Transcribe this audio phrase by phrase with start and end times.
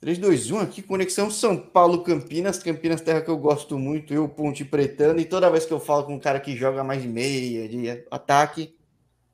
[0.00, 4.28] 3, 2, 1 aqui, conexão São Paulo, Campinas, Campinas, terra que eu gosto muito, eu,
[4.28, 7.08] Ponte Pretano, e toda vez que eu falo com um cara que joga mais de
[7.08, 8.76] meia, de ataque,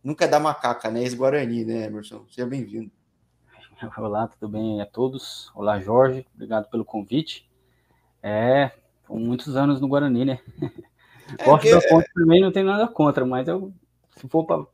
[0.03, 1.03] nunca dá macaca, né?
[1.03, 2.25] Ex-Guarani, né, Emerson?
[2.31, 2.91] Seja bem-vindo.
[3.99, 5.51] Olá, tudo bem a todos?
[5.55, 7.47] Olá, Jorge, obrigado pelo convite.
[8.23, 8.71] É,
[9.07, 10.41] muitos anos no Guarani, né?
[11.39, 13.73] É, Gosto da Ponte também, não tenho nada contra, mas eu,
[14.15, 14.67] se for para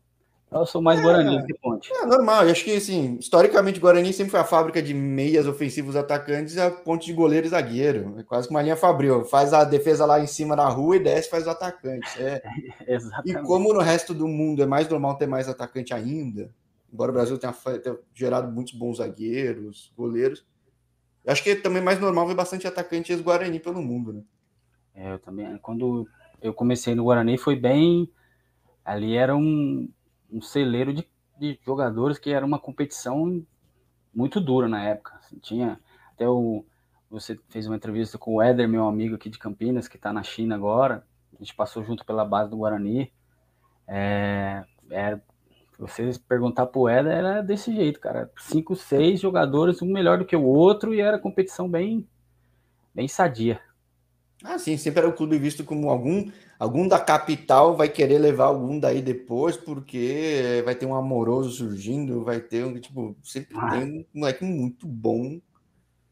[0.52, 1.92] eu sou mais é, Guarani que Ponte.
[1.92, 5.94] É normal, eu acho que assim, historicamente Guarani sempre foi a fábrica de meias ofensivos
[5.94, 8.14] atacantes e a ponte de goleiro e zagueiro.
[8.18, 9.24] É quase que uma linha fabril.
[9.24, 12.18] Faz a defesa lá em cima na rua e desce faz os atacantes.
[12.18, 12.42] É.
[12.86, 13.38] Exatamente.
[13.38, 16.50] E como no resto do mundo é mais normal ter mais atacante ainda,
[16.92, 20.44] embora o Brasil tenha, tenha gerado muitos bons zagueiros, goleiros,
[21.24, 24.22] eu acho que é também mais normal ver bastante atacante ex-Guarani pelo mundo, né?
[24.94, 25.56] É, eu também.
[25.58, 26.08] Quando
[26.42, 28.10] eu comecei no Guarani foi bem.
[28.84, 29.88] Ali era um
[30.32, 31.06] um celeiro de,
[31.38, 33.44] de jogadores que era uma competição
[34.14, 35.14] muito dura na época.
[35.16, 35.80] Assim, tinha
[36.12, 36.64] até o
[37.10, 40.22] você fez uma entrevista com o Éder, meu amigo aqui de Campinas, que está na
[40.22, 41.04] China agora.
[41.34, 43.12] A gente passou junto pela base do Guarani.
[43.88, 45.20] É, é,
[45.76, 48.30] você perguntar pro Éder, era desse jeito, cara.
[48.38, 52.08] Cinco, seis jogadores, um melhor do que o outro, e era competição bem,
[52.94, 53.60] bem sadia.
[54.42, 58.46] Ah, sim, sempre era o clube visto como algum, algum da capital vai querer levar
[58.46, 63.70] algum daí depois, porque vai ter um amoroso surgindo, vai ter um, tipo, sempre ah.
[63.70, 65.40] tem um moleque muito bom.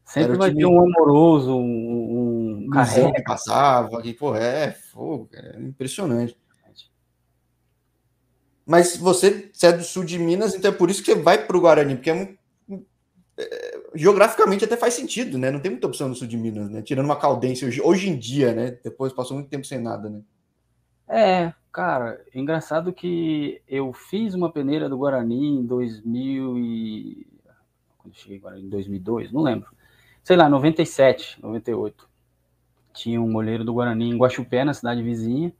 [0.05, 3.13] Sempre vai ter um amoroso, um, um carrega.
[3.13, 6.37] que passava, que, pô, é fogo, é impressionante.
[8.65, 11.43] Mas você, você é do sul de Minas, então é por isso que você vai
[11.43, 12.37] para o Guarani, porque é um
[13.95, 15.51] geograficamente até faz sentido, né?
[15.51, 16.81] Não tem muita opção no sul de Minas, né?
[16.81, 18.77] Tirando uma Caldense hoje, hoje em dia, né?
[18.83, 20.21] Depois passou muito tempo sem nada, né?
[21.07, 27.27] É, cara, engraçado que eu fiz uma peneira do Guarani em 2000 e...
[27.97, 29.69] Quando cheguei agora, em 2002, não lembro.
[30.23, 32.07] Sei lá, 97, 98.
[32.93, 35.53] Tinha um goleiro do Guarani em Guaxupé, na cidade vizinha.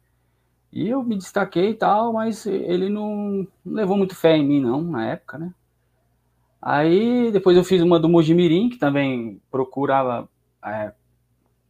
[0.72, 4.84] E eu me destaquei e tal, mas ele não levou muito fé em mim, não,
[4.84, 5.52] na época, né?
[6.62, 10.28] Aí depois eu fiz uma do Mojimirim, que também procurava
[10.66, 10.92] é,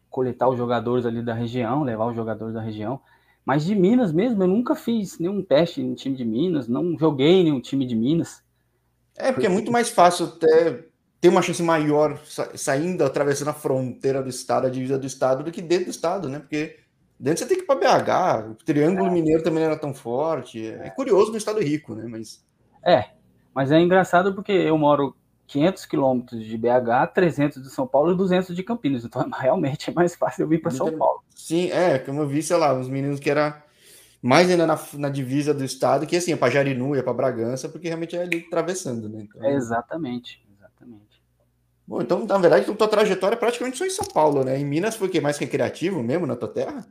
[0.10, 3.00] coletar os jogadores ali da região, levar os jogadores da região.
[3.46, 7.44] Mas de Minas mesmo, eu nunca fiz nenhum teste em time de Minas, não joguei
[7.44, 8.44] nenhum time de Minas.
[9.16, 10.90] É, porque é muito mais fácil ter,
[11.22, 12.20] ter uma chance maior
[12.56, 16.30] saindo, atravessando a fronteira do estado, a divisa do estado, do que dentro do estado,
[16.30, 16.40] né?
[16.40, 16.78] Porque
[17.20, 19.12] dentro você tem que ir para BH, o Triângulo é.
[19.12, 20.66] Mineiro também não era tão forte.
[20.66, 22.06] É curioso no estado rico, né?
[22.08, 22.44] Mas...
[22.84, 23.10] É,
[23.54, 25.16] mas é engraçado porque eu moro
[25.48, 29.04] 500 quilômetros de BH, 300 de São Paulo e 200 de Campinas.
[29.04, 31.24] Então realmente é mais fácil eu vir para São Paulo.
[31.36, 33.64] Sim, é, como eu vi, sei lá, os meninos que era
[34.22, 37.70] mais ainda na, na divisa do estado, que assim, é para Jarinu, é para Bragança,
[37.70, 39.22] porque realmente é ali atravessando, né?
[39.22, 39.44] Então...
[39.44, 41.24] É exatamente, exatamente.
[41.88, 44.60] Bom, então, na verdade, tua trajetória é praticamente só em São Paulo, né?
[44.60, 45.22] Em Minas foi o que?
[45.22, 46.86] Mais recreativo mesmo na tua terra?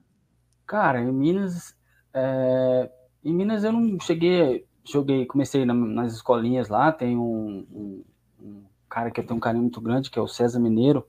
[0.66, 1.74] Cara, em Minas.
[2.12, 2.90] É...
[3.24, 8.04] Em Minas eu não cheguei joguei, comecei na, nas escolinhas lá, tem um, um,
[8.40, 11.06] um, cara que eu tenho um carinho muito grande, que é o César Mineiro,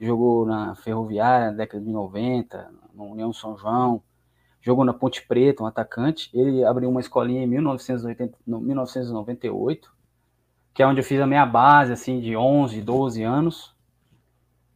[0.00, 4.02] jogou na Ferroviária na década de 90, na União São João,
[4.60, 9.92] jogou na Ponte Preta, um atacante, ele abriu uma escolinha em 1980, 1998,
[10.72, 13.74] que é onde eu fiz a minha base, assim, de 11, 12 anos,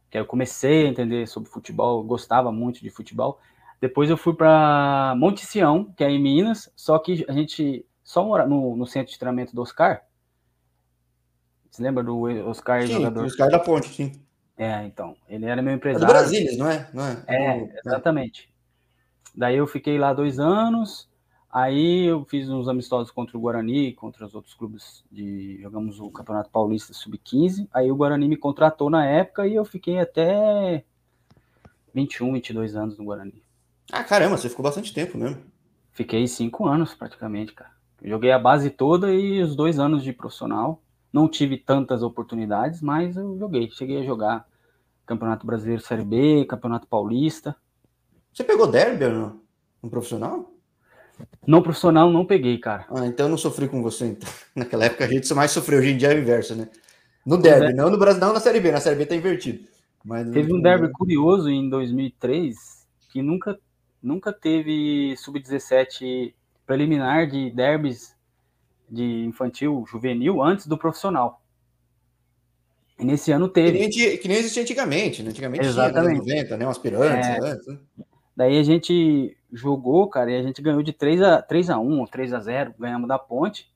[0.09, 3.39] que eu comecei a entender sobre futebol, gostava muito de futebol,
[3.81, 8.23] depois eu fui para Monte Sião, que é em Minas, só que a gente só
[8.47, 10.05] no, no centro de treinamento do Oscar.
[11.69, 13.25] Você lembra do Oscar sim, jogador?
[13.25, 14.21] Oscar da Ponte, sim.
[14.55, 15.17] É, então.
[15.27, 16.05] Ele era meu empresário.
[16.05, 16.89] É do Brasília, não é?
[16.93, 17.23] Não é?
[17.27, 18.53] É, exatamente.
[19.35, 21.09] Daí eu fiquei lá dois anos.
[21.51, 25.59] Aí eu fiz uns amistosos contra o Guarani, contra os outros clubes de.
[25.61, 27.67] Jogamos o Campeonato Paulista Sub-15.
[27.73, 30.85] Aí o Guarani me contratou na época e eu fiquei até
[31.93, 33.43] 21, 22 anos no Guarani.
[33.91, 35.41] Ah, caramba, você ficou bastante tempo mesmo.
[35.91, 37.74] Fiquei cinco anos praticamente, cara.
[38.05, 40.81] Joguei a base toda e os dois anos de profissional.
[41.11, 43.69] Não tive tantas oportunidades, mas eu joguei.
[43.71, 44.45] Cheguei a jogar
[45.05, 47.55] Campeonato Brasileiro Série B, Campeonato Paulista.
[48.31, 49.41] Você pegou derby no,
[49.81, 50.51] no profissional?
[51.47, 52.85] Não profissional, não peguei, cara.
[52.89, 54.07] Ah, então eu não sofri com você.
[54.07, 54.29] Então.
[54.55, 56.69] Naquela época a gente mais sofreu, hoje em dia é o inverso, né?
[57.25, 57.73] No derby, é.
[57.73, 58.71] não no Brasil, não na Série B.
[58.71, 59.65] Na Série B tá invertido.
[60.03, 62.55] Mas Teve um derby curioso em 2003
[63.09, 63.57] que nunca,
[64.03, 66.33] nunca teve sub-17
[66.65, 68.15] preliminar de derbys
[68.89, 71.41] de infantil, juvenil, antes do profissional.
[72.99, 73.89] E nesse ano teve.
[73.89, 75.29] Que nem, que nem existia antigamente, né?
[75.29, 76.23] Antigamente Exatamente.
[76.23, 76.41] tinha, né?
[76.41, 76.67] 90, né?
[76.67, 77.39] Um aspirantes, é...
[77.39, 77.77] Antes, né?
[78.35, 81.99] Daí a gente jogou, cara, e a gente ganhou de 3 a, 3 a 1
[81.99, 83.73] ou 3 a 0 ganhamos da ponte.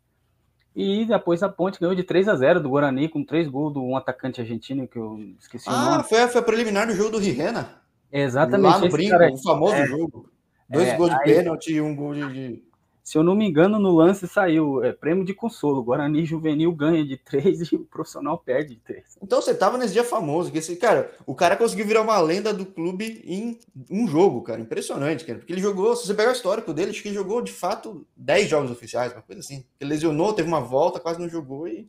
[0.75, 3.79] E depois a Ponte ganhou de 3 a 0 do Guarani, com três gols de
[3.79, 6.03] um atacante argentino que eu esqueci ah, o nome.
[6.03, 7.81] Foi, foi a preliminar do jogo do Rirena.
[8.11, 8.71] Exatamente.
[8.71, 10.31] Lá no Brinco, o famoso é, jogo.
[10.69, 12.63] Dois é, gols de aí, pênalti e um gol de,
[13.09, 15.81] Se eu não me engano, no lance saiu é, prêmio de consolo.
[15.81, 19.17] Guarani Juvenil ganha de três e o profissional perde de três.
[19.19, 20.51] Então você tava nesse dia famoso.
[20.51, 23.57] Que esse, cara, o cara conseguiu virar uma lenda do clube em
[23.89, 24.61] um jogo, cara.
[24.61, 25.39] Impressionante, cara.
[25.39, 28.05] Porque ele jogou, se você pegar o histórico dele, acho que ele jogou de fato
[28.15, 29.65] 10 jogos oficiais, uma coisa assim.
[29.79, 31.87] Ele lesionou, teve uma volta, quase não jogou e.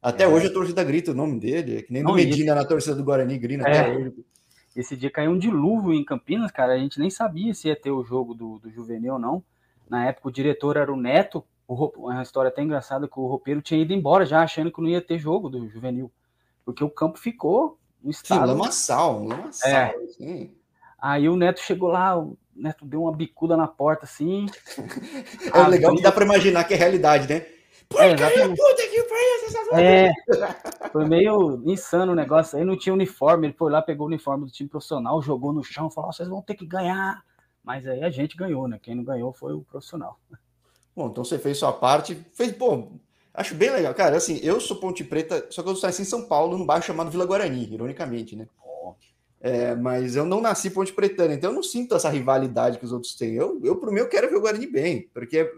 [0.00, 0.28] Até é.
[0.28, 3.02] hoje a torcida grita o nome dele, é que nem no Medina na torcida do
[3.02, 4.12] Guarani grita até hoje.
[4.76, 6.74] Esse dia caiu um dilúvio em Campinas, cara.
[6.74, 9.42] A gente nem sabia se ia ter o jogo do, do Juvenil ou não.
[9.92, 11.44] Na época o diretor era o Neto.
[11.68, 14.88] O, uma história até engraçada que o roupeiro tinha ido embora já, achando que não
[14.88, 16.10] ia ter jogo do Juvenil.
[16.64, 18.40] Porque o campo ficou no estado.
[18.40, 19.70] Sim, lamaçal, lamaçal.
[19.70, 19.94] É.
[20.02, 20.56] Assim.
[20.98, 24.46] Aí o Neto chegou lá, o Neto deu uma bicuda na porta assim.
[25.52, 27.44] é legal que dá para imaginar que é realidade, né?
[27.94, 30.12] É, puta que pariu, é,
[30.90, 32.58] foi meio insano o negócio.
[32.58, 35.62] Aí não tinha uniforme, ele foi lá, pegou o uniforme do time profissional, jogou no
[35.62, 37.22] chão, falou: vocês vão ter que ganhar.
[37.62, 38.78] Mas aí a gente ganhou, né?
[38.82, 40.18] Quem não ganhou foi o profissional.
[40.94, 42.88] Bom, então você fez sua parte, fez, pô,
[43.32, 43.94] acho bem legal.
[43.94, 46.84] Cara, assim, eu sou Ponte Preta, só que eu assim em São Paulo, num bairro
[46.84, 48.46] chamado Vila Guarani, ironicamente, né?
[49.40, 52.92] É, mas eu não nasci Ponte Pretana, então eu não sinto essa rivalidade que os
[52.92, 53.34] outros têm.
[53.34, 55.52] Eu, eu pro meu, quero ver o Guarani bem, porque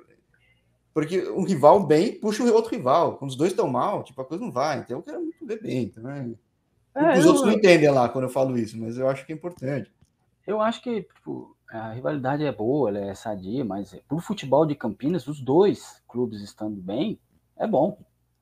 [0.94, 3.18] porque um rival bem puxa o outro rival.
[3.18, 4.78] Quando os dois estão mal, tipo, a coisa não vai.
[4.78, 5.82] Então eu quero muito ver bem.
[5.82, 6.30] Então, é...
[6.94, 7.32] É, os eu...
[7.32, 9.92] outros não entendem lá quando eu falo isso, mas eu acho que é importante.
[10.46, 14.76] Eu acho que tipo, a rivalidade é boa, ela é sadia, mas pro futebol de
[14.76, 17.18] Campinas, os dois clubes estando bem,
[17.56, 17.98] é bom.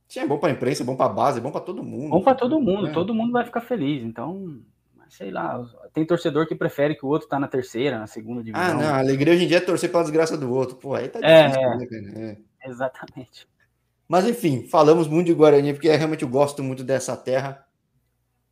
[0.06, 1.82] Sim, é bom para a imprensa, é bom para a base, é bom para todo
[1.82, 2.10] mundo.
[2.10, 2.92] Bom para todo mundo, é.
[2.92, 4.04] todo mundo vai ficar feliz.
[4.04, 4.60] Então,
[5.08, 5.64] sei lá,
[5.94, 8.62] tem torcedor que prefere que o outro tá na terceira, na segunda divisão.
[8.62, 10.76] Ah, não, a alegria hoje em dia é torcer pela desgraça do outro.
[10.76, 12.38] Pô, aí tá é, difícil, é, né?
[12.62, 12.68] É.
[12.68, 13.48] Exatamente.
[14.06, 17.64] Mas enfim, falamos muito de Guarani, porque realmente eu gosto muito dessa terra.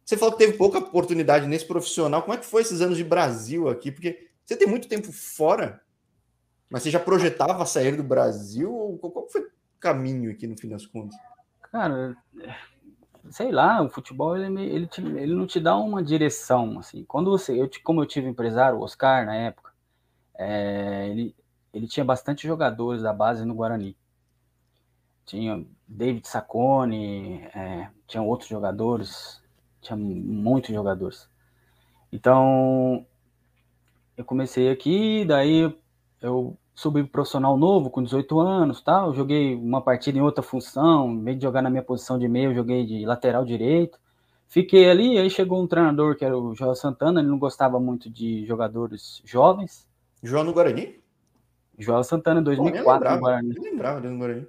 [0.02, 2.22] Você falou que teve pouca oportunidade nesse profissional.
[2.22, 3.92] Como é que foi esses anos de Brasil aqui?
[3.92, 5.80] Porque você tem muito tempo fora,
[6.68, 8.98] mas você já projetava sair do Brasil?
[9.00, 11.16] Qual foi o caminho aqui no fim das contas?
[11.70, 12.16] Cara,
[13.30, 17.04] sei lá, o futebol ele, ele, te, ele não te dá uma direção, assim.
[17.04, 19.72] Quando você, eu, como eu tive empresário, o Oscar, na época,
[20.36, 21.32] é, ele,
[21.72, 23.96] ele tinha bastante jogadores da base no Guarani.
[25.24, 29.40] Tinha David Saccone, é, tinha outros jogadores,
[29.80, 31.28] tinha muitos jogadores.
[32.12, 33.06] Então,
[34.20, 35.74] eu comecei aqui, daí
[36.20, 39.14] eu subi profissional novo, com 18 anos, tal.
[39.14, 42.50] Joguei uma partida em outra função, em vez de jogar na minha posição de meio,
[42.50, 43.98] eu joguei de lateral direito.
[44.46, 48.10] Fiquei ali, aí chegou um treinador que era o João Santana, ele não gostava muito
[48.10, 49.88] de jogadores jovens.
[50.22, 51.00] João no Guarani?
[51.78, 53.56] João Santana, em 2004, Pô, no Guarani.
[53.56, 54.46] Eu lembrava dele no Guarani.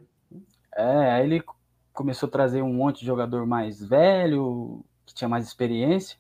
[0.76, 1.44] É, aí ele
[1.94, 6.18] começou a trazer um monte de jogador mais velho, que tinha mais experiência.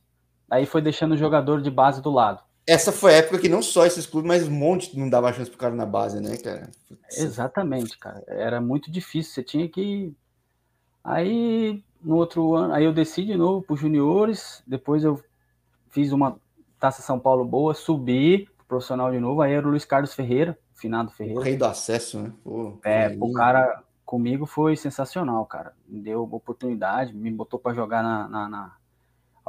[0.49, 3.61] Aí foi deixando o jogador de base do lado essa foi a época que não
[3.61, 6.69] só esses clubes, mas um monte não dava chance pro cara na base, né, cara?
[7.11, 8.23] Exatamente, cara.
[8.27, 9.33] Era muito difícil.
[9.33, 10.13] Você tinha que.
[11.03, 14.61] Aí, no outro ano, aí eu desci de novo para juniores.
[14.67, 15.21] Depois eu
[15.89, 16.39] fiz uma
[16.79, 19.41] Taça São Paulo boa, subi pro profissional de novo.
[19.41, 21.39] Aí era o Luiz Carlos Ferreira, finado Ferreira.
[21.39, 22.31] O rei do acesso, né?
[22.43, 25.73] Pô, é, o cara comigo foi sensacional, cara.
[25.87, 28.75] Me deu oportunidade, me botou para jogar na, na, na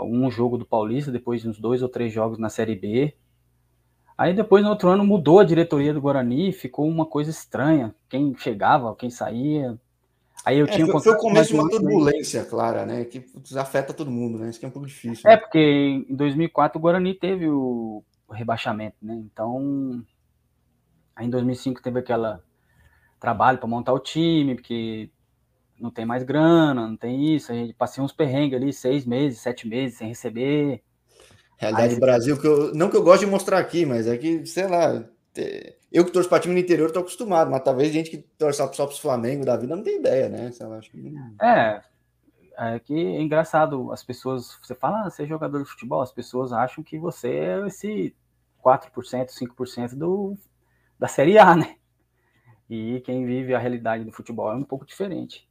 [0.03, 3.15] um jogo do Paulista, depois de uns dois ou três jogos na Série B.
[4.17, 7.95] Aí depois, no outro ano, mudou a diretoria do Guarani, ficou uma coisa estranha.
[8.09, 9.79] Quem chegava, quem saía.
[10.45, 13.05] Aí eu é, tinha foi, foi o começo de uma turbulência, clara, né?
[13.05, 13.25] Que
[13.57, 14.51] afeta todo mundo, né?
[14.51, 15.29] Isso que é um pouco difícil.
[15.29, 15.37] É, né?
[15.37, 19.15] porque em 2004 o Guarani teve o rebaixamento, né?
[19.15, 20.03] Então,
[21.15, 22.43] aí em 2005 teve aquela
[23.21, 25.09] trabalho para montar o time, porque
[25.83, 27.51] não tem mais grana, não tem isso.
[27.51, 30.83] A gente passei uns perrengues ali, seis meses, sete meses sem receber.
[31.59, 34.47] Realidade do Brasil, que eu, não que eu gosto de mostrar aqui, mas é que,
[34.47, 35.05] sei lá,
[35.91, 38.87] eu que torço para time no interior tô acostumado, mas talvez gente que torce só
[38.87, 40.53] para os Flamengo da vida não tem ideia, né?
[40.53, 41.15] Sei lá, acho que...
[41.41, 41.83] É,
[42.59, 46.13] é que é engraçado, as pessoas, você fala, ah, você é jogador de futebol, as
[46.13, 48.15] pessoas acham que você é esse
[48.65, 48.93] 4%,
[49.29, 50.37] 5% do,
[50.99, 51.77] da Série A, né?
[52.71, 55.49] E quem vive a realidade do futebol é um pouco diferente.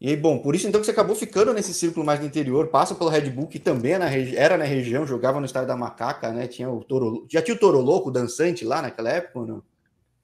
[0.00, 2.68] E aí, bom, por isso então que você acabou ficando nesse círculo mais do interior,
[2.68, 5.76] passa pelo Red Bull, que também era na, era na região, jogava no estádio da
[5.76, 6.46] Macaca, né?
[6.46, 9.62] Tinha o Toro, já tinha o Toro Louco dançante lá naquela época não?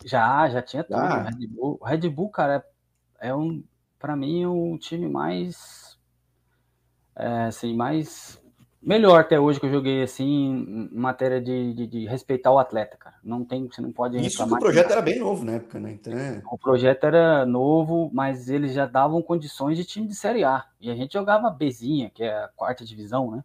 [0.04, 0.96] Já, já tinha tudo.
[0.96, 1.22] Ah.
[1.24, 2.64] Red Bull, o Red Bull, cara,
[3.18, 3.64] é, é um,
[3.98, 5.98] para mim, o um time mais,
[7.16, 8.40] é, assim, mais
[8.84, 12.96] melhor até hoje que eu joguei assim, em matéria de, de, de respeitar o atleta,
[12.96, 13.16] cara.
[13.24, 15.92] Não tem, você não pode Isso que o projeto era bem novo na época, né?
[15.92, 16.12] Então...
[16.12, 16.42] É.
[16.50, 20.64] O projeto era novo, mas eles já davam condições de time de Série A.
[20.80, 23.44] E a gente jogava Bzinha, que é a quarta divisão, né?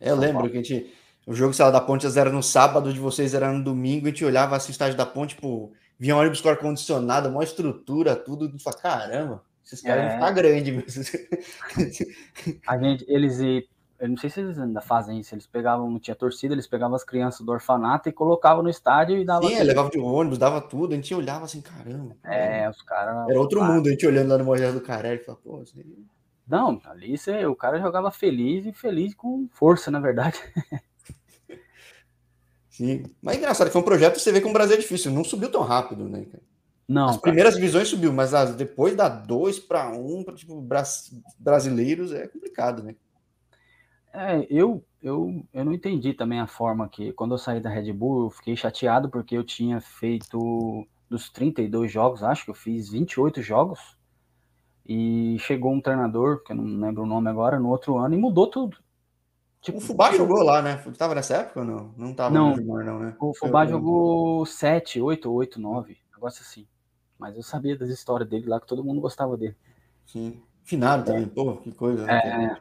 [0.00, 0.92] É, eu lembro que a gente.
[1.26, 4.10] O jogo, sei lá, da Ponte era no sábado, de vocês era no domingo, a
[4.10, 8.14] gente olhava assim o estádio da Ponte, tipo, vinha um ônibus com ar-condicionado, maior estrutura,
[8.14, 10.08] tudo, e fala, caramba, esses caras é...
[10.08, 11.02] vão ficar grandes mesmo.
[12.68, 13.40] a gente, eles
[13.98, 16.94] eu não sei se eles ainda fazem isso, eles pegavam, não tinha torcida, eles pegavam
[16.94, 19.46] as crianças do orfanato e colocavam no estádio e dava.
[19.46, 22.16] Sim, levava de ônibus, dava tudo, a gente olhava assim, caramba.
[22.24, 23.28] É, os caras.
[23.28, 25.82] Era outro mundo, a gente olhando lá no Moisés do Carelli e falava, pô, assim...
[26.46, 30.38] Não, ali você, o cara jogava feliz e feliz com força, na verdade.
[32.70, 34.80] Sim, mas é engraçado que foi um projeto que você vê que o Brasil é
[34.80, 36.42] difícil, não subiu tão rápido, né, cara?
[36.86, 37.08] Não.
[37.08, 37.60] As primeiras cara.
[37.60, 40.64] divisões subiu, mas as, depois da 2 para 1, para tipo,
[41.38, 42.94] brasileiros é complicado, né?
[44.16, 47.92] É, eu, eu, eu não entendi também a forma que, quando eu saí da Red
[47.92, 52.88] Bull, eu fiquei chateado porque eu tinha feito dos 32 jogos, acho que eu fiz
[52.88, 53.96] 28 jogos,
[54.86, 58.18] e chegou um treinador, que eu não lembro o nome agora, no outro ano, e
[58.18, 58.78] mudou tudo.
[59.60, 60.76] Tipo, o Fubá jogou lá, né?
[60.96, 61.94] Tava nessa época ou não?
[61.96, 63.16] Não tava não, não, né?
[63.20, 66.66] O Fubá jogou 7, 8, 8, 9, negócio assim.
[67.18, 69.56] Mas eu sabia das histórias dele lá, que todo mundo gostava dele.
[70.06, 70.40] Sim.
[70.62, 72.06] Finado também, pô, que coisa.
[72.06, 72.56] Né?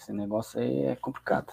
[0.00, 1.52] Esse negócio aí é complicado.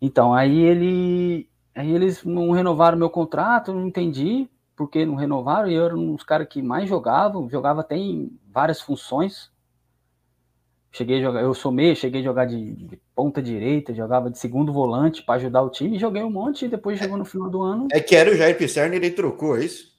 [0.00, 1.48] Então, aí ele.
[1.74, 5.96] Aí eles não renovaram meu contrato, não entendi por que não renovaram, e eu era
[5.96, 9.50] um dos caras que mais jogavam, jogava até em várias funções.
[10.92, 14.38] Cheguei a jogar, eu sou meio, cheguei a jogar de, de ponta direita, jogava de
[14.38, 17.62] segundo volante para ajudar o time, joguei um monte e depois chegou no final do
[17.62, 17.88] ano.
[17.90, 19.90] É que era o Jair Pisserni, ele trocou, é isso?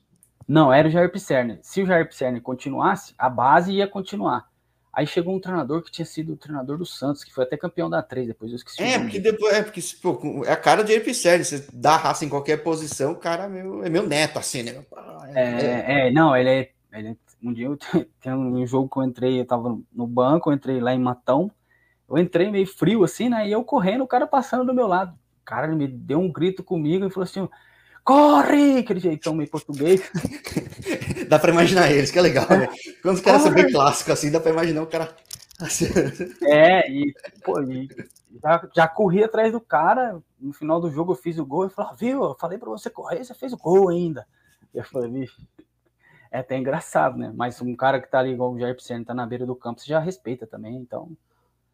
[0.48, 1.60] Não, era o Jair Pisserni.
[1.62, 4.53] Se o Jair Pisserni continuasse, a base ia continuar.
[4.94, 7.90] Aí chegou um treinador que tinha sido o treinador do Santos, que foi até campeão
[7.90, 8.84] da 3, depois eu esqueci.
[8.84, 12.30] É, porque depois é porque pô, é a cara de Epicelli, você dá raça em
[12.30, 14.86] qualquer posição, o cara é meu, é meu neto, assim, né?
[15.34, 17.78] É, é, é, não, ele é, ele é, Um dia eu,
[18.22, 21.52] tem um jogo que eu entrei, eu tava no banco, eu entrei lá em Matão,
[22.08, 23.48] eu entrei meio frio assim, né?
[23.48, 25.18] E eu correndo, o cara passando do meu lado.
[25.42, 27.50] O cara me deu um grito comigo e falou assim:
[28.04, 28.80] corre!
[28.80, 30.02] Aquele jeitão meio português.
[31.26, 32.68] dá pra imaginar eles, que é legal, né?
[33.02, 35.16] Quando os caras são bem clássicos assim, dá pra imaginar o cara.
[35.60, 35.86] Assim.
[36.44, 37.14] É, e,
[37.44, 37.88] pô, e
[38.42, 40.22] já, já corri atrás do cara.
[40.40, 42.90] No final do jogo eu fiz o gol e falou: viu, eu falei pra você
[42.90, 44.28] correr, você fez o gol ainda.
[44.74, 45.42] Eu falei, bicho.
[46.32, 47.32] É até engraçado, né?
[47.36, 49.80] Mas um cara que tá ali igual o Jair Pisserni tá na beira do campo,
[49.80, 51.12] você já respeita também, então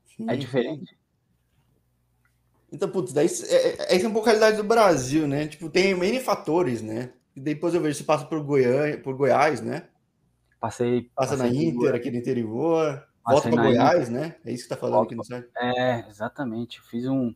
[0.05, 0.25] Sim.
[0.29, 0.97] é diferente.
[2.71, 5.47] Então, putz, daí é, é, é um pouco a realidade do Brasil, né?
[5.47, 7.11] Tipo, tem N fatores, né?
[7.39, 9.87] E depois eu vejo se passa por Goiás, por Goiás, né?
[10.59, 11.09] Passei.
[11.15, 13.07] Passa passei na Inter, aqui no interior.
[13.25, 14.21] Volta para Goiás, Inter.
[14.21, 14.35] né?
[14.43, 15.49] É isso que tá falando Volta, aqui no site.
[15.55, 16.81] É, exatamente.
[16.81, 17.33] Fiz um.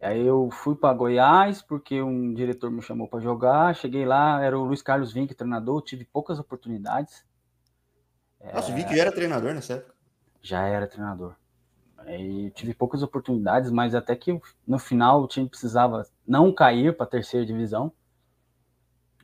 [0.00, 3.74] Aí eu fui para Goiás porque um diretor me chamou para jogar.
[3.74, 5.82] Cheguei lá, era o Luiz Carlos Vinck, treinador.
[5.82, 7.24] Tive poucas oportunidades.
[8.54, 8.72] Nossa, é...
[8.72, 9.94] o Vinck já era treinador nessa época?
[10.40, 11.34] Já era treinador.
[11.98, 17.06] Aí tive poucas oportunidades, mas até que no final o time precisava não cair para
[17.06, 17.92] a terceira divisão.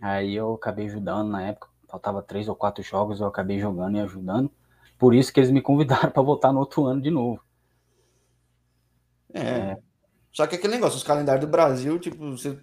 [0.00, 4.00] Aí eu acabei ajudando na época, faltava três ou quatro jogos, eu acabei jogando e
[4.00, 4.50] ajudando.
[4.98, 7.40] Por isso que eles me convidaram para voltar no outro ano de novo.
[9.32, 9.40] É.
[9.40, 9.78] é.
[10.32, 12.58] Só que aquele negócio, os calendários do Brasil, tipo, você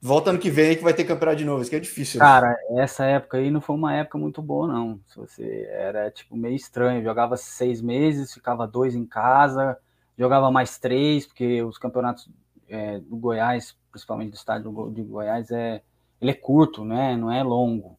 [0.00, 2.20] volta ano que vem que vai ter campeonato de novo, isso que é difícil.
[2.20, 2.26] Né?
[2.26, 5.00] Cara, essa época aí não foi uma época muito boa, não.
[5.06, 9.78] Se você era tipo meio estranho, jogava seis meses, ficava dois em casa,
[10.16, 12.28] jogava mais três, porque os campeonatos
[12.68, 15.82] é, do Goiás, principalmente do estádio de Goiás, é
[16.24, 17.16] ele é curto, né?
[17.16, 17.98] Não é longo.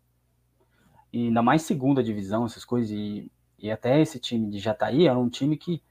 [1.13, 2.89] E ainda mais segunda divisão, essas coisas.
[2.89, 5.81] E, e até esse time de Jataí era um time que,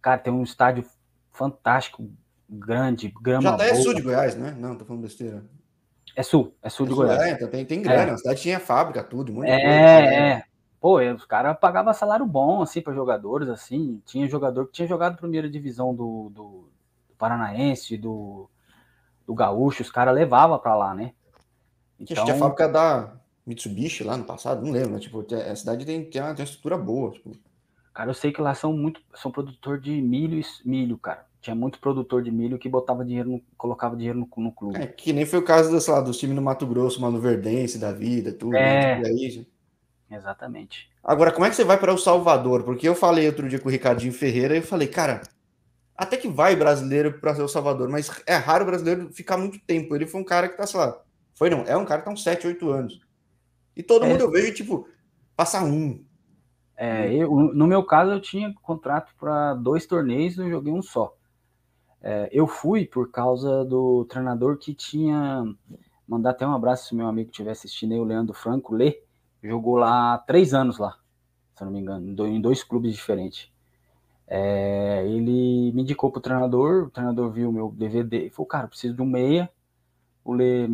[0.00, 0.84] cara, tem um estádio
[1.30, 2.10] fantástico,
[2.48, 4.56] grande, grama Jataí é sul de Goiás, né?
[4.58, 5.44] Não, tô falando besteira.
[6.16, 7.20] É sul, é sul é de Goiás.
[7.20, 8.14] É, então tem, tem grana, é.
[8.14, 10.44] a cidade tinha fábrica, tudo, muito É, coisa, é.
[10.80, 14.00] Pô, os caras pagavam salário bom, assim, para jogadores, assim.
[14.06, 16.70] Tinha jogador que tinha jogado primeira divisão do, do,
[17.08, 18.48] do Paranaense, do,
[19.26, 21.12] do Gaúcho, os caras levavam para lá, né?
[21.98, 22.24] Então...
[22.24, 23.14] Tinha a fábrica da
[23.46, 26.48] Mitsubishi lá no passado, não lembro, mas, tipo, a cidade tem, tem, uma, tem uma
[26.48, 27.32] estrutura boa, tipo.
[27.92, 31.26] Cara, eu sei que lá são muito, são produtor de milho e milho, cara.
[31.40, 34.76] Tinha muito produtor de milho que botava dinheiro, no, colocava dinheiro no, no, clube.
[34.76, 37.78] É, que nem foi o caso, sei lá, dos times no Mato Grosso, Mano Verdense,
[37.78, 38.52] da vida, tudo.
[38.52, 39.08] Né, é, né?
[39.08, 39.46] aí,
[40.10, 40.90] exatamente.
[41.04, 42.64] Agora, como é que você vai para o Salvador?
[42.64, 45.20] Porque eu falei outro dia com o Ricardinho Ferreira e eu falei, cara,
[45.96, 49.94] até que vai brasileiro para o Salvador, mas é raro o brasileiro ficar muito tempo.
[49.94, 50.98] Ele foi um cara que tá, sei lá,
[51.34, 53.00] foi não, é um cara que tá uns 7, 8 anos.
[53.76, 54.88] E todo é, mundo eu vejo, tipo,
[55.36, 56.04] passar um.
[56.76, 61.14] É, eu, no meu caso, eu tinha contrato para dois torneios, eu joguei um só.
[62.00, 65.44] É, eu fui por causa do treinador que tinha.
[66.06, 69.02] Mandar até um abraço se meu amigo estiver assistindo aí, o Leandro Franco, Lê.
[69.42, 70.98] Jogou lá três anos lá,
[71.54, 73.52] se eu não me engano, em dois clubes diferentes.
[74.26, 78.94] É, ele me indicou pro treinador, o treinador viu meu DVD e falou, cara, preciso
[78.94, 79.50] de um meia.
[80.24, 80.66] O Lê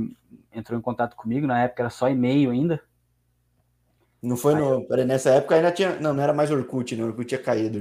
[0.55, 2.81] entrou em contato comigo, na época era só e-mail ainda.
[4.23, 4.87] Não foi no.
[4.87, 5.99] Peraí, nessa época ainda tinha.
[5.99, 7.07] Não, não era mais Orkut, não.
[7.07, 7.79] Orkut tinha caído.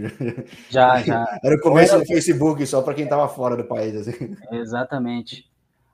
[0.69, 1.25] Já, já.
[1.43, 2.01] Era o começo era...
[2.01, 3.93] do Facebook, só para quem estava fora do país.
[3.95, 4.38] Assim.
[4.51, 5.49] Exatamente.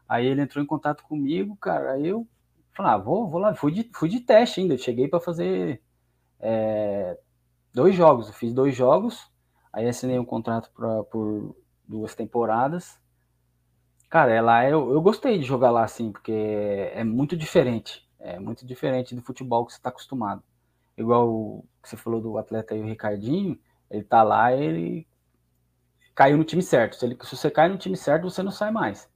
[0.08, 1.94] Aí ele entrou em contato comigo, cara.
[1.94, 2.28] Aí eu
[2.74, 3.56] falei, ah, vou, vou lá.
[3.56, 4.78] Fui de, fui de teste ainda.
[4.78, 5.82] cheguei para fazer
[6.40, 7.18] é,
[7.74, 8.28] dois jogos.
[8.28, 9.28] Eu fiz dois jogos.
[9.74, 11.56] Aí assinei um contrato pra, por
[11.88, 13.00] duas temporadas.
[14.16, 18.08] Cara, é lá eu, eu gostei de jogar lá assim, porque é muito diferente.
[18.18, 20.42] É muito diferente do futebol que você está acostumado.
[20.98, 23.60] Igual você falou do atleta aí, o Ricardinho,
[23.92, 25.06] ele tá lá, ele
[26.16, 26.96] caiu no time certo.
[26.96, 29.10] Se, ele, se você cai no time certo, você não sai mais.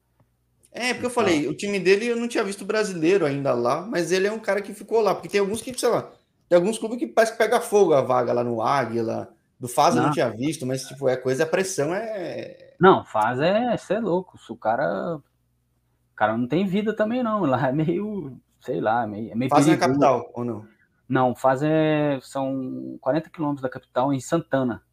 [0.69, 4.11] É, porque eu falei, o time dele eu não tinha visto brasileiro ainda lá, mas
[4.11, 6.11] ele é um cara que ficou lá, porque tem alguns que, sei lá,
[6.49, 9.95] tem alguns clubes que parece que pega fogo a vaga lá no Águila, do Faz
[9.95, 12.75] eu não tinha visto, mas tipo, é coisa, a pressão é.
[12.79, 15.17] Não, Faz é, você é louco, se o cara.
[15.17, 17.45] O cara não tem vida também, não.
[17.45, 19.87] Lá é meio sei lá, é meio, é meio Faz perigoso.
[19.87, 20.67] na capital, ou não?
[21.07, 24.83] Não, faz é, são 40 quilômetros da capital, em Santana.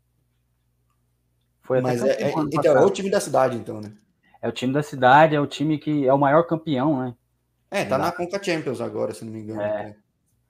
[1.60, 3.92] Foi Mas é, é, então, é o time da cidade, então, né?
[4.40, 7.14] É o time da cidade, é o time que é o maior campeão, né?
[7.70, 9.60] É, tá na Conca Champions agora, se não me engano.
[9.60, 9.84] É.
[9.86, 9.96] Né?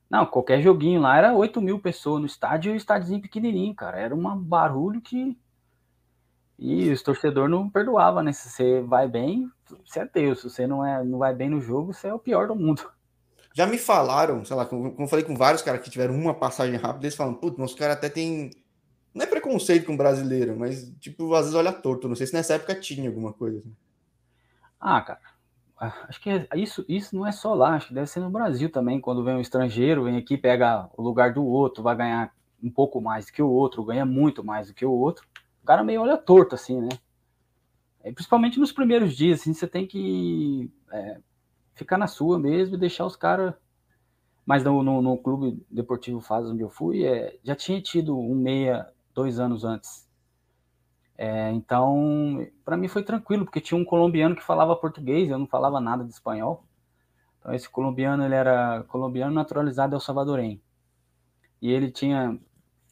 [0.08, 3.98] Não, qualquer joguinho lá era 8 mil pessoas no estádio e o estádiozinho pequenininho, cara.
[3.98, 5.36] Era um barulho que.
[6.58, 8.32] E os torcedores não perdoavam, né?
[8.32, 9.50] Se você vai bem,
[9.84, 10.40] você é Deus.
[10.40, 12.88] Se você não, é, não vai bem no jogo, você é o pior do mundo.
[13.52, 16.76] Já me falaram, sei lá, como eu falei com vários caras que tiveram uma passagem
[16.76, 18.50] rápida, eles falam, putz, nosso cara até tem.
[19.12, 22.08] Não é preconceito com brasileiro, mas, tipo, às vezes olha torto.
[22.08, 23.58] Não sei se nessa época tinha alguma coisa.
[23.58, 23.74] Assim.
[24.78, 25.35] Ah, cara.
[25.78, 28.30] Ah, acho que é, isso, isso não é só lá, acho que deve ser no
[28.30, 29.00] Brasil também.
[29.00, 33.00] Quando vem um estrangeiro, vem aqui, pega o lugar do outro, vai ganhar um pouco
[33.00, 35.26] mais do que o outro, ganha muito mais do que o outro.
[35.62, 36.88] O cara meio olha torto, assim, né?
[38.02, 41.18] É, principalmente nos primeiros dias, assim, você tem que é,
[41.74, 43.52] ficar na sua mesmo e deixar os caras.
[44.46, 48.34] Mas no, no, no, Clube Deportivo Faz, onde eu fui, é, já tinha tido um
[48.34, 50.05] meia dois anos antes.
[51.18, 55.46] É, então, para mim foi tranquilo, porque tinha um colombiano que falava português, eu não
[55.46, 56.64] falava nada de espanhol.
[57.40, 60.60] Então, esse colombiano, ele era colombiano naturalizado El Salvadorenho.
[61.62, 62.38] E ele tinha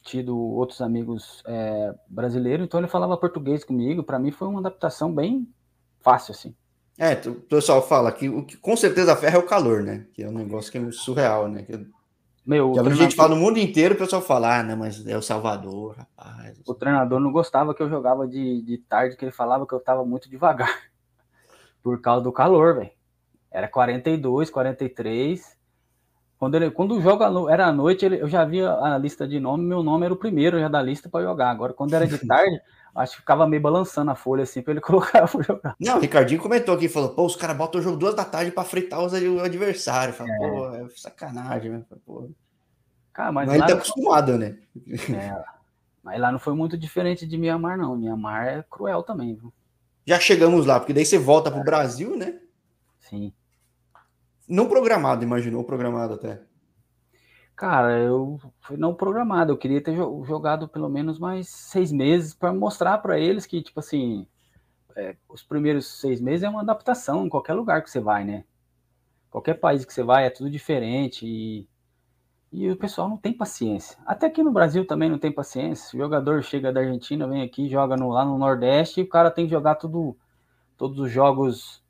[0.01, 4.03] tido outros amigos é, brasileiros, então ele falava português comigo.
[4.03, 5.47] Para mim foi uma adaptação bem
[6.01, 6.55] fácil, assim.
[6.97, 10.05] É, o pessoal fala que o que com certeza ferra é o calor, né?
[10.13, 11.63] Que é um negócio que é surreal, né?
[11.63, 11.85] Que,
[12.45, 15.17] Meu, que a gente fala no mundo inteiro, o pessoal fala, ah, não, mas é
[15.17, 16.14] o Salvador, rapaz.
[16.65, 19.79] O treinador não gostava que eu jogava de, de tarde, que ele falava que eu
[19.79, 20.69] tava muito devagar.
[21.81, 22.91] Por causa do calor, velho.
[23.51, 25.55] Era 42, 43.
[26.37, 29.39] Quando, ele, quando o jogo era à noite, ele, eu já via a lista de
[29.39, 31.49] nome, meu nome era o primeiro já da lista para jogar.
[31.49, 32.59] Agora, quando era de tarde,
[32.95, 35.75] Acho que ficava meio balançando a folha assim para ele colocar o jogar.
[35.79, 38.51] Não, o Ricardinho comentou aqui, falou: pô, os caras botam o jogo duas da tarde
[38.51, 40.13] para fritar os adversário.
[40.13, 40.37] Fala, é.
[40.37, 41.83] pô, é sacanagem, né?
[42.05, 42.29] Pô.
[43.11, 44.57] Cara, mas, mas ele tá acostumado, né?
[45.09, 45.43] É,
[46.05, 47.97] mas lá não foi muito diferente de Mianmar, não.
[47.97, 49.51] Mianmar é cruel também, viu?
[50.05, 52.39] Já chegamos lá, porque daí você volta pro Brasil, né?
[52.99, 53.33] Sim.
[54.47, 56.43] Não programado, imaginou programado até.
[57.55, 59.51] Cara, eu fui não programado.
[59.51, 63.79] Eu queria ter jogado pelo menos mais seis meses para mostrar para eles que, tipo
[63.79, 64.27] assim,
[64.95, 68.43] é, os primeiros seis meses é uma adaptação em qualquer lugar que você vai, né?
[69.31, 71.67] Qualquer país que você vai é tudo diferente e,
[72.55, 73.97] e o pessoal não tem paciência.
[74.05, 75.93] Até aqui no Brasil também não tem paciência.
[75.93, 79.29] O jogador chega da Argentina, vem aqui, joga no, lá no Nordeste e o cara
[79.29, 80.15] tem que jogar tudo,
[80.77, 81.83] todos os jogos.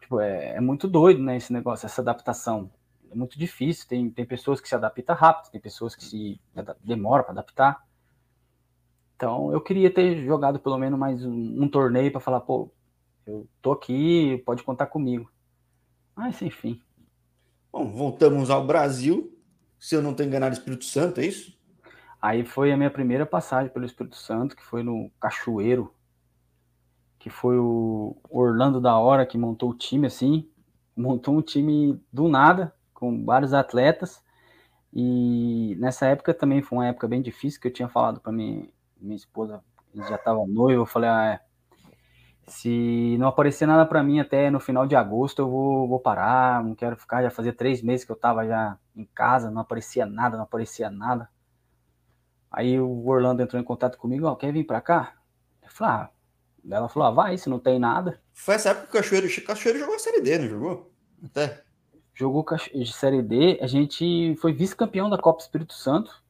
[0.00, 1.36] Tipo, é, é muito doido, né?
[1.36, 2.70] Esse negócio, essa adaptação
[3.10, 3.86] é muito difícil.
[3.86, 6.40] Tem, tem pessoas que se adaptam rápido, tem pessoas que se
[6.82, 7.86] demoram para adaptar.
[9.14, 12.72] Então, eu queria ter jogado pelo menos mais um, um torneio para falar, pô,
[13.26, 15.30] eu tô aqui, pode contar comigo.
[16.16, 16.80] Mas, enfim.
[17.70, 19.37] Bom, voltamos ao Brasil.
[19.78, 21.56] Se eu não estou enganado, Espírito Santo, é isso?
[22.20, 25.94] Aí foi a minha primeira passagem pelo Espírito Santo, que foi no Cachoeiro,
[27.18, 30.48] que foi o Orlando da Hora que montou o time assim,
[30.96, 34.22] montou um time do nada, com vários atletas.
[34.92, 38.68] E nessa época também foi uma época bem difícil, que eu tinha falado para minha,
[39.00, 39.62] minha esposa,
[39.94, 41.40] já estava noivo, eu falei, ah, é,
[42.48, 46.64] se não aparecer nada para mim até no final de agosto, eu vou, vou parar,
[46.64, 50.06] não quero ficar, já fazia três meses que eu estava já em casa, não aparecia
[50.06, 51.28] nada, não aparecia nada.
[52.50, 55.14] Aí o Orlando entrou em contato comigo, ó, oh, quer vir para cá?
[55.62, 56.10] Eu falei, ah,
[56.70, 58.20] Ela falou: ah, vai, se não tem nada.
[58.32, 60.92] Foi essa época que o Cachoeiro, o Cachoeiro jogou a Série D, não jogou?
[61.24, 61.62] Até.
[62.14, 62.44] Jogou
[62.86, 66.22] Série D, a gente foi vice-campeão da Copa Espírito Santo.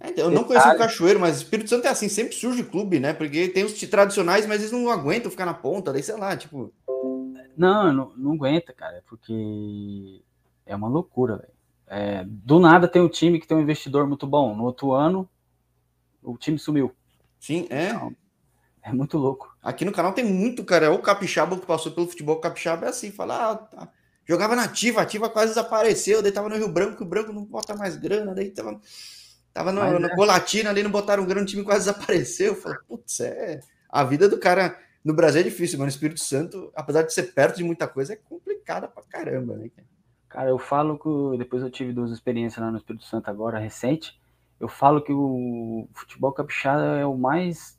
[0.00, 3.12] É, eu não conheci o Cachoeiro, mas Espírito Santo é assim, sempre surge clube, né?
[3.12, 6.72] Porque tem os tradicionais, mas eles não aguentam ficar na ponta, daí sei lá, tipo.
[7.56, 10.22] Não, não, não aguenta, cara, porque
[10.64, 11.52] é uma loucura, velho.
[11.86, 14.56] É, do nada tem um time que tem um investidor muito bom.
[14.56, 15.28] No outro ano,
[16.22, 16.94] o time sumiu.
[17.38, 17.90] Sim, é.
[17.90, 18.16] Então,
[18.82, 19.54] é muito louco.
[19.62, 20.92] Aqui no canal tem muito, cara.
[20.92, 23.88] O Capixaba que passou pelo futebol Capixaba é assim, fala, ah, tá.
[24.24, 27.76] jogava na ativa, ativa quase desapareceu, daí tava no Rio Branco, o Branco não bota
[27.76, 28.80] mais grana, daí tava,
[29.52, 30.14] tava no, no é.
[30.14, 32.54] Colatina ali, não botaram grana, o time quase desapareceu.
[32.54, 33.60] Falei, putz, é.
[33.88, 37.34] A vida do cara no Brasil é difícil, mas no Espírito Santo, apesar de ser
[37.34, 39.70] perto de muita coisa, é complicada pra caramba, né?
[40.28, 44.18] Cara, eu falo que depois eu tive duas experiências lá no Espírito Santo agora, recente.
[44.58, 47.78] Eu falo que o futebol capixaba é o mais.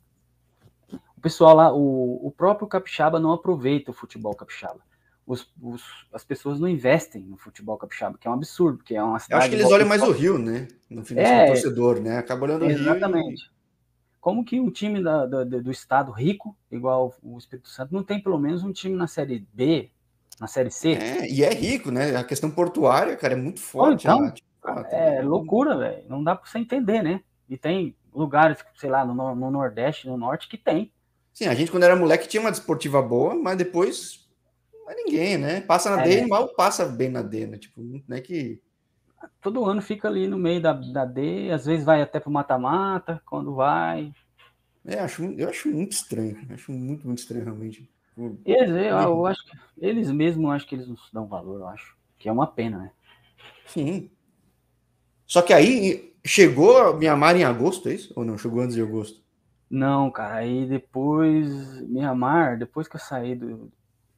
[1.17, 4.81] O pessoal lá, o, o próprio capixaba não aproveita o futebol capixaba.
[5.25, 5.81] Os, os,
[6.11, 9.33] as pessoas não investem no futebol capixaba, que é um absurdo, que é uma cidade.
[9.33, 10.67] Eu acho que eles olham mais o Rio, né?
[10.89, 12.17] No final é, torcedor, né?
[12.17, 12.77] Acaba olhando o Rio.
[12.77, 13.49] Exatamente.
[14.19, 18.21] Como que um time da, da, do estado rico, igual o Espírito Santo, não tem
[18.21, 19.91] pelo menos um time na Série B,
[20.39, 20.93] na Série C?
[20.93, 22.15] É, e é rico, né?
[22.15, 24.07] A questão portuária, cara, é muito forte.
[24.07, 24.47] então, tipo,
[24.91, 26.03] é loucura, velho.
[26.07, 27.21] Não dá para você entender, né?
[27.49, 30.91] E tem lugares, sei lá, no, no, Nordeste, no Norte, que tem.
[31.33, 34.22] Sim, a gente, quando era moleque, tinha uma desportiva boa, mas depois
[34.87, 35.61] é ninguém, né?
[35.61, 37.57] Passa na é, D e mal passa bem na D, né?
[37.57, 38.61] Tipo, não é que.
[39.41, 43.21] Todo ano fica ali no meio da, da D, às vezes vai até pro mata-mata,
[43.25, 44.13] quando vai.
[44.85, 46.37] É, acho, eu acho muito estranho.
[46.49, 47.89] Acho muito, muito estranho, realmente.
[48.45, 51.97] Eles, eu, eu acho que eles mesmos acho que eles não dão valor, eu acho.
[52.17, 52.91] Que é uma pena, né?
[53.65, 54.11] Sim.
[55.25, 58.13] Só que aí chegou a Mianmar em agosto, é isso?
[58.15, 58.37] Ou não?
[58.37, 59.21] Chegou antes de agosto?
[59.69, 60.35] Não, cara.
[60.35, 63.71] Aí depois, Mianmar, depois que eu saí do,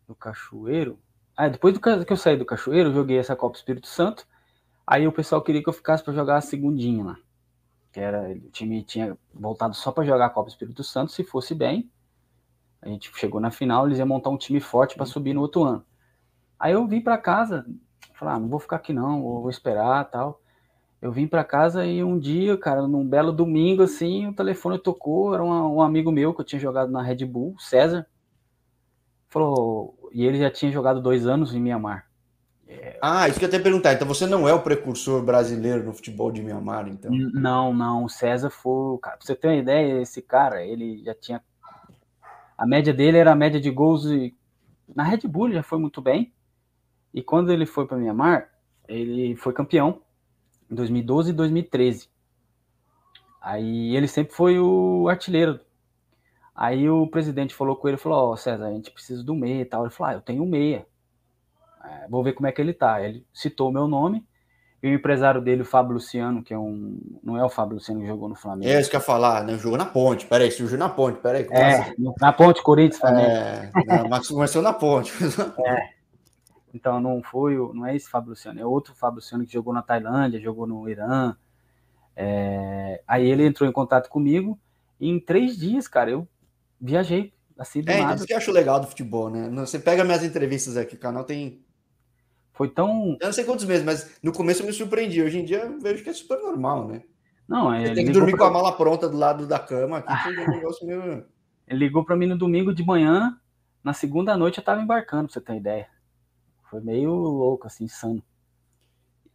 [0.08, 1.00] do Cachoeiro.
[1.36, 4.26] Ah, depois do que eu saí do Cachoeiro, eu joguei essa Copa Espírito Santo.
[4.88, 7.18] Aí o pessoal queria que eu ficasse para jogar a segundinha lá.
[7.91, 11.56] Que era, o time tinha voltado só para jogar a Copa Espírito Santo, se fosse
[11.56, 11.89] bem.
[12.82, 15.63] A gente chegou na final, eles iam montar um time forte para subir no outro
[15.63, 15.86] ano.
[16.60, 17.65] Aí eu vim para casa,
[18.13, 20.39] falar, ah, não vou ficar aqui não, vou esperar tal.
[21.02, 25.34] Eu vim para casa e um dia, cara, num belo domingo, assim, o telefone tocou,
[25.34, 28.08] era um, um amigo meu que eu tinha jogado na Red Bull, César.
[29.36, 32.10] Falou, e ele já tinha jogado dois anos em Mianmar.
[32.65, 32.98] É...
[33.02, 33.91] Ah, isso que eu até perguntar.
[33.91, 37.12] Então você não é o precursor brasileiro no futebol de Mianmar, então?
[37.12, 38.06] Não, não.
[38.06, 38.98] O César foi.
[39.00, 41.43] Cara, pra você ter uma ideia, esse cara, ele já tinha.
[42.58, 44.06] A média dele era a média de gols.
[44.06, 44.34] E...
[44.95, 46.34] Na Red Bull já foi muito bem.
[47.13, 48.50] E quando ele foi para Mianmar,
[48.88, 50.02] ele foi campeão
[50.69, 52.10] 2012 e 2013.
[53.41, 55.60] Aí ele sempre foi o artilheiro.
[56.56, 59.62] Aí o presidente falou com ele, falou, ó, oh, César, a gente precisa do meia
[59.62, 59.84] e tal.
[59.84, 60.86] Ele falou, ah, eu tenho meia.
[61.84, 63.02] É, vou ver como é que ele tá.
[63.02, 64.26] Ele citou o meu nome,
[64.82, 67.00] e o empresário dele, o Fábio Luciano, que é um.
[67.24, 68.72] Não é o Fábio Luciano que jogou no Flamengo.
[68.72, 69.58] É isso que eu ia falar, né?
[69.58, 70.28] Jogou na ponte.
[70.28, 71.48] Peraí, surgiu na ponte, peraí.
[71.50, 72.13] É, assim?
[72.20, 73.30] na ponte, Corinthians, Flamengo.
[73.30, 75.12] É, mas começou na ponte.
[75.65, 75.89] é.
[76.72, 79.82] Então não foi, não é esse Fábio Luciano, é outro Fábio Luciano que jogou na
[79.82, 81.36] Tailândia, jogou no Irã.
[82.15, 83.02] É...
[83.08, 84.60] Aí ele entrou em contato comigo
[85.00, 86.28] e em três dias, cara, eu
[86.86, 88.15] viajei assim do é, nada.
[88.15, 89.50] Isso que eu acho legal do futebol, né?
[89.62, 91.63] Você pega minhas entrevistas aqui, o canal tem.
[92.54, 93.17] Foi tão.
[93.19, 95.21] Eu não sei quantos meses, mas no começo eu me surpreendi.
[95.21, 97.02] Hoje em dia eu vejo que é super normal, né?
[97.48, 97.88] Não, é.
[97.88, 98.39] Você tem que dormir pra...
[98.39, 100.00] com a mala pronta do lado da cama.
[100.00, 100.48] Aqui ah.
[100.48, 101.26] um negócio meio.
[101.67, 103.36] Ele ligou para mim no domingo de manhã,
[103.84, 105.88] na segunda noite eu tava embarcando, pra você ter ideia.
[106.69, 108.24] Foi meio louco, assim, insano.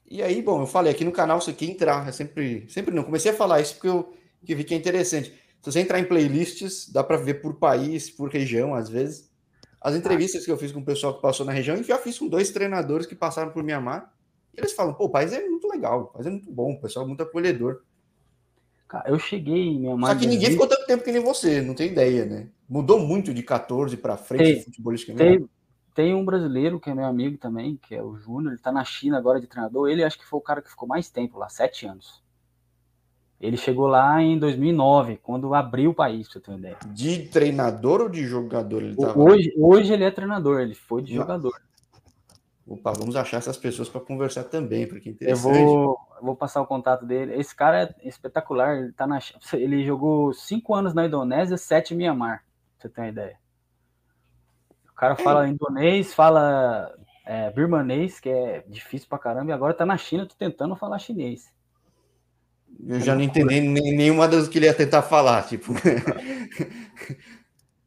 [0.08, 3.02] E aí, bom, eu falei aqui no canal, você quer entrar, é sempre, sempre não.
[3.02, 4.12] Comecei a falar isso porque eu
[4.44, 5.32] que vi que é interessante.
[5.62, 9.30] Se você entrar em playlists, dá para ver por país, por região, às vezes.
[9.80, 12.18] As entrevistas que eu fiz com o pessoal que passou na região, e já fiz
[12.18, 14.12] com dois treinadores que passaram por Mianmar.
[14.54, 16.80] E eles falam, pô, o país é muito legal, o país é muito bom, o
[16.80, 17.82] pessoal é muito acolhedor.
[18.88, 20.14] Cara, eu cheguei em Mianmar.
[20.14, 22.48] Só que ninguém ficou tanto tempo que nem você, não tem ideia, né?
[22.68, 25.38] Mudou muito de 14 para frente, tem, futebolisticamente.
[25.38, 25.48] Tem,
[25.94, 28.84] tem um brasileiro que é meu amigo também, que é o Júnior, ele tá na
[28.84, 29.88] China agora de treinador.
[29.88, 32.22] Ele acho que foi o cara que ficou mais tempo lá, sete anos.
[33.40, 36.76] Ele chegou lá em 2009, quando abriu o país, pra você ter uma ideia.
[36.86, 38.82] De treinador ou de jogador?
[38.82, 39.18] Ele tava...
[39.18, 41.22] hoje, hoje ele é treinador, ele foi de Não.
[41.22, 41.60] jogador.
[42.66, 45.46] Opa, vamos achar essas pessoas para conversar também, porque é interessante.
[45.46, 47.34] Eu vou, eu vou passar o contato dele.
[47.34, 49.18] Esse cara é espetacular, ele, tá na,
[49.54, 52.44] ele jogou cinco anos na Indonésia, sete em Mianmar,
[52.78, 53.40] pra você ter uma ideia
[55.00, 59.96] cara fala indonês, fala é, birmanês, que é difícil pra caramba, e agora tá na
[59.96, 61.50] China, tô tentando falar chinês.
[62.86, 65.74] Eu já não entendi nenhuma das que ele ia tentar falar, tipo.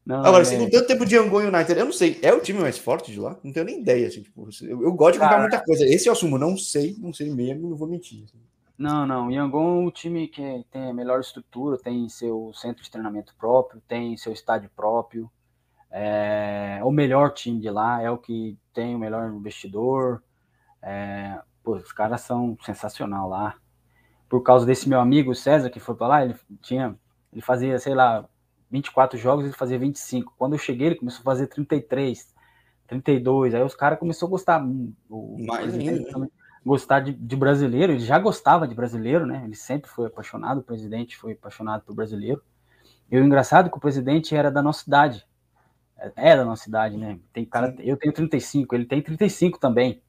[0.05, 0.45] Não, Agora, é...
[0.45, 3.19] segundo tanto tempo de Yangon United, eu não sei, é o time mais forte de
[3.19, 3.37] lá?
[3.41, 4.07] Não tenho nem ideia.
[4.07, 5.85] Assim, tipo, eu, eu, gosto de comprar muita coisa.
[5.85, 8.25] Esse eu assumo, não sei, não sei mesmo, não vou mentir.
[8.25, 8.37] Assim.
[8.77, 9.31] Não, não.
[9.31, 13.81] Yangon é o time que tem a melhor estrutura, tem seu centro de treinamento próprio,
[13.87, 15.31] tem seu estádio próprio.
[15.89, 20.21] É o melhor time de lá, é o que tem o melhor investidor.
[20.81, 23.55] É, pô, os caras são sensacional lá.
[24.33, 26.95] Por causa desse meu amigo César que foi para lá, ele tinha,
[27.31, 28.27] ele fazia, sei lá,
[28.71, 30.33] 24 jogos, ele fazia 25.
[30.35, 32.33] Quando eu cheguei, ele começou a fazer 33,
[32.87, 33.53] 32.
[33.53, 34.65] Aí os caras começaram a gostar.
[35.07, 36.17] O, Mais ainda.
[36.17, 36.27] Né?
[36.65, 39.43] Gostar de, de, brasileiro, ele já gostava de brasileiro, né?
[39.45, 42.41] Ele sempre foi apaixonado, o presidente foi apaixonado por brasileiro.
[43.11, 45.27] E o engraçado é que o presidente era da nossa cidade.
[45.95, 47.19] É, é da nossa cidade, né?
[47.31, 50.01] Tem cara, eu tenho 35, ele tem 35 também.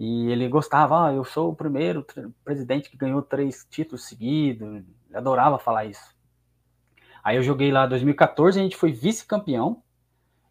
[0.00, 2.06] E ele gostava, ah, eu sou o primeiro
[2.42, 4.66] presidente que ganhou três títulos seguidos.
[4.66, 6.16] Ele adorava falar isso.
[7.22, 9.82] Aí eu joguei lá em 2014, a gente foi vice-campeão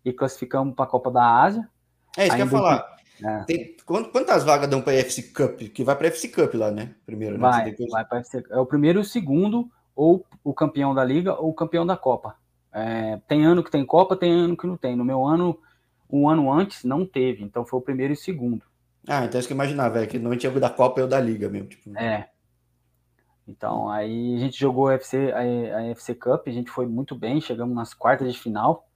[0.06, 1.68] e classificamos para a Copa da Ásia.
[2.16, 2.96] É isso que eu ia falar.
[3.26, 3.44] É.
[3.46, 5.62] Tem, quantas vagas dão para a FC Cup?
[5.74, 6.94] Que vai para a FC Cup lá, né?
[7.04, 7.42] Primeiro, né?
[7.42, 7.90] Vai, depois...
[7.90, 11.50] vai para FC É o primeiro e o segundo, ou o campeão da Liga, ou
[11.50, 12.36] o campeão da Copa.
[12.72, 14.96] É, tem ano que tem Copa, tem ano que não tem.
[14.96, 15.60] No meu ano,
[16.08, 17.44] um ano antes, não teve.
[17.44, 18.69] Então foi o primeiro e o segundo.
[19.10, 21.20] Ah, então é isso que eu imaginava, é que não tinha da Copa ou da
[21.20, 21.68] Liga mesmo.
[21.70, 21.98] Tipo...
[21.98, 22.30] É,
[23.48, 25.40] então, aí a gente jogou a FC, a,
[25.78, 28.88] a FC Cup, a gente foi muito bem, chegamos nas quartas de final.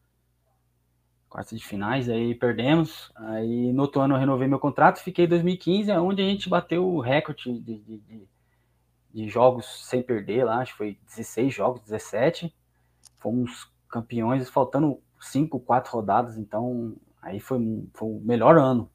[1.27, 3.11] Quartas de finais, aí perdemos.
[3.15, 6.87] Aí no outro ano eu renovei meu contrato, fiquei em 2015, onde a gente bateu
[6.87, 8.27] o recorde de, de, de,
[9.11, 12.53] de jogos sem perder lá, acho que foi 16 jogos, 17.
[13.19, 17.57] Fomos campeões, faltando 5, 4 rodadas, então aí foi,
[17.95, 18.92] foi o melhor ano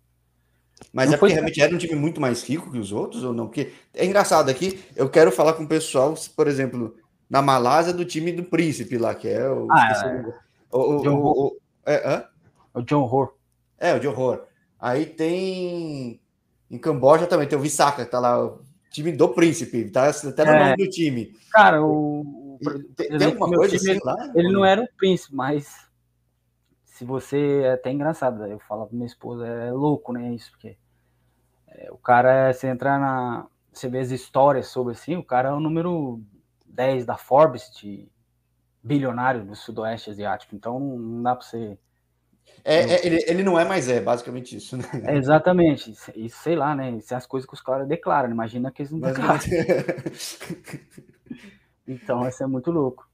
[0.92, 3.32] mas não é porque realmente era um time muito mais rico que os outros ou
[3.32, 3.46] não?
[3.46, 6.94] Porque é engraçado aqui, eu quero falar com o pessoal, por exemplo,
[7.28, 9.66] na Malásia do time do Príncipe lá, que é o.
[9.70, 10.34] Ah, é.
[10.70, 12.24] O, o, John o, o, é,
[12.74, 13.34] o John Hor.
[13.78, 14.44] É, o John Hor.
[14.80, 16.20] Aí tem.
[16.70, 18.60] Em Camboja também tem o Visaka, que tá lá, o
[18.90, 20.64] time do Príncipe, tá até no é.
[20.64, 21.34] nome do time.
[21.50, 22.58] Cara, o.
[22.96, 24.32] Tem, tem alguma coisa time, assim lá?
[24.34, 25.88] Ele não era o príncipe, mas
[26.98, 27.62] se você.
[27.62, 30.34] É até engraçado, eu falo pra minha esposa, é louco, né?
[30.34, 30.76] Isso, porque
[31.68, 33.46] é, o cara, se entrar na.
[33.72, 36.20] Você vê as histórias sobre assim, o cara é o número
[36.66, 38.11] 10 da Forbes de
[38.82, 41.78] bilionário do Sudoeste Asiático, então não, dá para você.
[42.64, 44.84] É, é, ele, ele não é mais é, basicamente isso, né?
[45.04, 46.90] É exatamente, isso, sei lá, né?
[46.92, 49.38] Isso é as coisas que os caras declaram, imagina que eles não declaram.
[51.87, 53.08] então, isso é muito louco.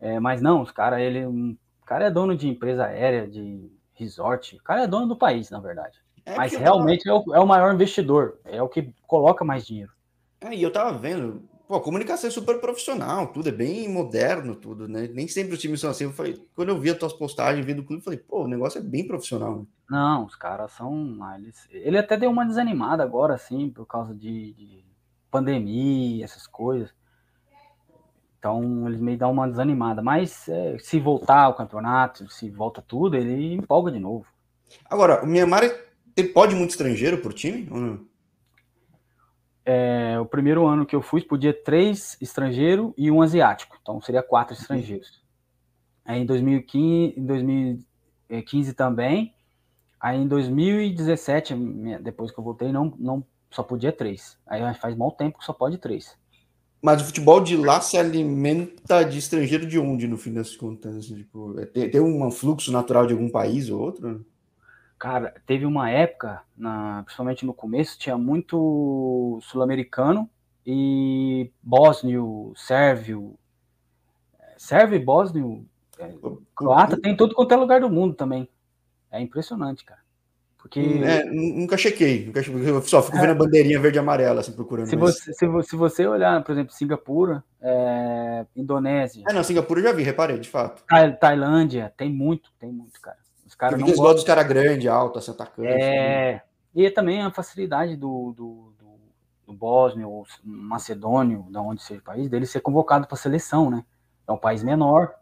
[0.00, 4.56] É, mas não, os caras, ele cara é dono de empresa aérea, de resort.
[4.56, 5.98] O cara é dono do país, na verdade.
[6.26, 7.16] É Mas realmente tava...
[7.16, 9.90] é, o, é, o, maior investidor, é o que coloca mais dinheiro.
[10.42, 14.54] É, e eu tava vendo, pô, a comunicação é super profissional, tudo é bem moderno,
[14.54, 15.08] tudo, né?
[15.14, 16.04] Nem sempre os times são assim.
[16.04, 18.48] Eu falei, quando eu vi as tuas postagens, vi do clube, eu falei, pô, o
[18.48, 19.60] negócio é bem profissional.
[19.60, 19.66] Né?
[19.88, 21.16] Não, os caras são.
[21.22, 21.66] Ah, eles...
[21.70, 24.84] Ele até deu uma desanimada agora, assim, por causa de, de
[25.30, 26.92] pandemia, essas coisas.
[28.38, 30.02] Então eles meio dão uma desanimada.
[30.02, 34.26] Mas é, se voltar ao campeonato, se volta tudo, ele empolga de novo.
[34.88, 35.62] Agora, o Mianmar
[36.32, 38.08] pode muito estrangeiro por time ou não?
[39.64, 43.76] É, o primeiro ano que eu fui, podia três estrangeiros e um asiático.
[43.82, 44.60] Então seria quatro uhum.
[44.60, 45.22] estrangeiros.
[46.04, 49.34] Aí em 2015, em 2015 também.
[50.00, 51.54] Aí em 2017,
[52.00, 54.38] depois que eu voltei, não, não só podia três.
[54.46, 56.16] Aí faz mau tempo que só pode três.
[56.80, 61.06] Mas o futebol de lá se alimenta de estrangeiro de onde, no fim das contas?
[61.06, 64.24] Tipo, é, tem, tem um fluxo natural de algum país ou outro?
[64.98, 70.28] Cara, teve uma época, na, principalmente no começo, tinha muito sul-americano
[70.66, 73.38] e bósnio, sérvio.
[74.56, 75.64] Sérvio e bósnio,
[75.98, 76.12] é,
[76.54, 78.48] croata, tem todo quanto é lugar do mundo também.
[79.10, 80.00] É impressionante, cara.
[80.68, 81.00] Porque...
[81.02, 84.52] É, nunca chequei, nunca chequei, eu só fico vendo a bandeirinha verde e amarela, assim,
[84.52, 84.86] procurando.
[84.86, 89.24] Se você, se, você olhar, por exemplo, Singapura, é, Indonésia.
[89.26, 90.84] É, não, Singapura eu já vi, reparei, de fato.
[91.18, 93.16] Tailândia, tem muito, tem muito, cara.
[93.46, 95.74] Os caras não gostam dos caras grandes, altos, assim, atacantes.
[95.74, 96.42] É, né?
[96.74, 99.00] e também a facilidade do, do, do,
[99.46, 103.82] do Bósnio, ou Macedônio, da onde seja o país, dele ser convocado para seleção, né?
[104.28, 105.14] É um país menor.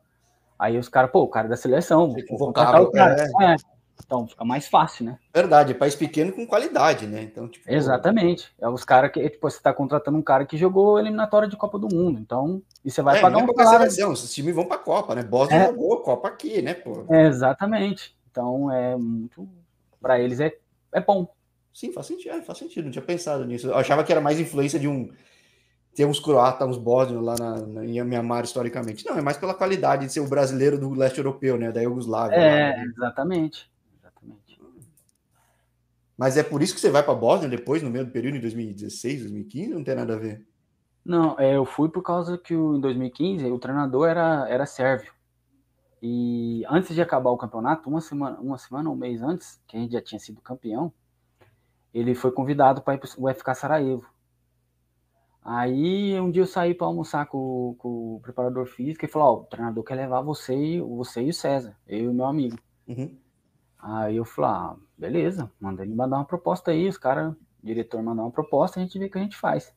[0.58, 2.12] Aí os caras, pô, o cara é da seleção.
[2.28, 3.16] Convocado, o cara.
[3.40, 3.52] É.
[3.52, 3.75] é.
[4.04, 5.18] Então fica mais fácil, né?
[5.34, 7.22] Verdade, é país pequeno com qualidade, né?
[7.22, 8.52] Então, tipo, Exatamente.
[8.60, 11.78] É os caras que, tipo, você tá contratando um cara que jogou eliminatória de Copa
[11.78, 12.20] do Mundo.
[12.20, 13.78] Então, e você vai é, pagar um cara.
[13.78, 15.22] Seleção, esses times vão pra Copa, né?
[15.22, 15.66] Boston é.
[15.66, 17.04] jogou Copa aqui, né, pô?
[17.10, 18.14] É, exatamente.
[18.30, 19.48] Então é muito.
[20.00, 20.52] Para eles é,
[20.92, 21.26] é bom.
[21.72, 22.84] Sim, faz sentido, é, faz sentido.
[22.84, 23.68] Não tinha pensado nisso.
[23.68, 25.10] Eu achava que era mais influência de um
[25.94, 29.04] ter uns croatas, uns bósnios lá na, na, em Mianmar historicamente.
[29.06, 31.72] Não, é mais pela qualidade de ser o brasileiro do leste europeu, né?
[31.72, 32.36] Da Iugoslávia.
[32.36, 32.84] É, lá, né?
[32.94, 33.70] exatamente.
[36.16, 38.36] Mas é por isso que você vai para a Bósnia depois, no meio do período,
[38.36, 39.74] em 2016, 2015?
[39.74, 40.46] Não tem nada a ver.
[41.04, 45.12] Não, é, eu fui por causa que em 2015 o treinador era, era sérvio.
[46.02, 49.80] E antes de acabar o campeonato, uma semana, uma semana, um mês antes, que a
[49.80, 50.92] gente já tinha sido campeão,
[51.92, 54.06] ele foi convidado para ir para o FK Sarajevo.
[55.42, 59.32] Aí um dia eu saí para almoçar com, com, o preparador físico e falou: Ó,
[59.32, 62.58] oh, o treinador quer levar você e, você e o César, eu e meu amigo.
[62.88, 63.16] Uhum.
[63.78, 68.22] Aí eu falei: ah, beleza, manda ele mandar uma proposta aí, os caras, diretor mandar
[68.22, 69.74] uma proposta, a gente vê o que a gente faz.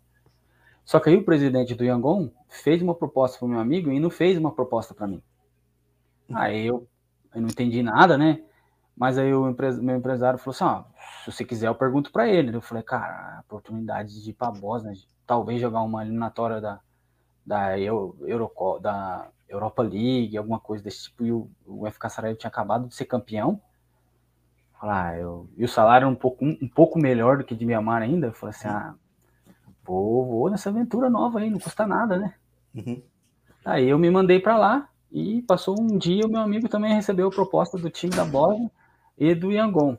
[0.86, 4.00] Só que aí o presidente do Yangon fez uma proposta para o meu amigo e
[4.00, 5.22] não fez uma proposta para mim.
[6.34, 6.88] Aí eu,
[7.34, 8.42] eu não entendi nada, né?
[8.96, 10.84] Mas aí o meu empresário falou assim: ó,
[11.24, 12.56] se você quiser, eu pergunto para ele.
[12.56, 14.94] Eu falei, cara, a oportunidade de ir para Bósnia,
[15.26, 16.82] talvez jogar uma eliminatória da,
[17.46, 18.52] da, Euro, Euro,
[18.82, 22.96] da Europa League, alguma coisa desse tipo, e o, o FK Sarajevo tinha acabado de
[22.96, 23.62] ser campeão.
[24.82, 28.02] Ah, eu, e o salário um pouco, um, um pouco melhor do que de Mianmar
[28.02, 28.28] ainda.
[28.28, 28.96] Eu falei assim: ah,
[29.84, 32.34] vou, vou nessa aventura nova aí, não custa nada, né?
[32.74, 33.02] Uhum.
[33.66, 34.90] Aí eu me mandei para lá.
[35.12, 38.70] E passou um dia, o meu amigo também recebeu a proposta do time da Bósnia
[39.18, 39.98] e do Yangon.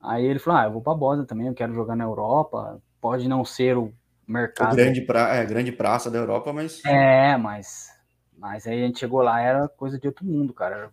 [0.00, 2.80] Aí ele falou: Ah, eu vou para a Bósnia também, eu quero jogar na Europa.
[3.00, 3.92] Pode não ser o
[4.26, 4.74] mercado.
[4.74, 5.34] O grande, pra...
[5.34, 6.84] é, grande praça da Europa, mas.
[6.84, 7.88] É, mas.
[8.36, 10.92] Mas aí a gente chegou lá, era coisa de outro mundo, cara.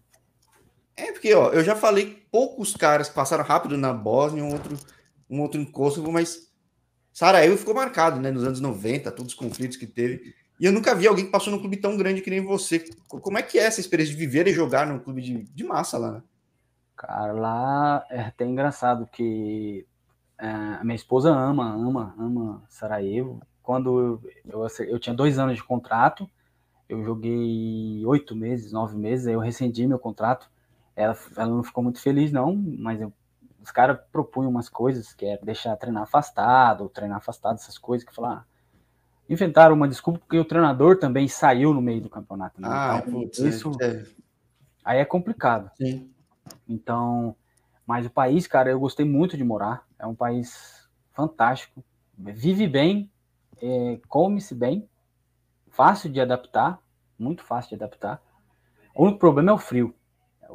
[0.97, 4.77] É, porque, ó, eu já falei poucos caras passaram rápido na Bósnia, um outro,
[5.29, 6.51] um outro em Kosovo, mas
[7.11, 10.33] Sarajevo ficou marcado, né, nos anos 90, todos os conflitos que teve.
[10.59, 12.85] E eu nunca vi alguém que passou num clube tão grande que nem você.
[13.07, 15.97] Como é que é essa experiência de viver e jogar num clube de, de massa
[15.97, 16.11] lá?
[16.11, 16.23] Né?
[16.95, 19.85] Cara, lá é até engraçado que
[20.37, 23.41] é, a minha esposa ama, ama, ama Sarajevo.
[23.61, 26.29] Quando eu, eu, eu tinha dois anos de contrato,
[26.87, 30.49] eu joguei oito meses, nove meses, aí eu rescindi meu contrato.
[30.95, 33.11] Ela, ela não ficou muito feliz, não, mas eu,
[33.61, 38.15] os caras propunham umas coisas, que é deixar treinar afastado, treinar afastado, essas coisas, que
[38.15, 38.45] falaram, ah,
[39.29, 42.61] inventaram uma desculpa porque o treinador também saiu no meio do campeonato.
[42.61, 42.67] Né?
[42.71, 44.03] Ah, então, putz, isso é.
[44.83, 45.69] aí é complicado.
[45.75, 46.09] Sim.
[46.67, 47.35] Então,
[47.85, 49.85] mas o país, cara, eu gostei muito de morar.
[49.99, 51.83] É um país fantástico,
[52.17, 53.09] vive bem,
[53.61, 54.87] é, come-se bem,
[55.69, 56.79] fácil de adaptar,
[57.17, 58.21] muito fácil de adaptar.
[58.93, 59.93] O único problema é o frio.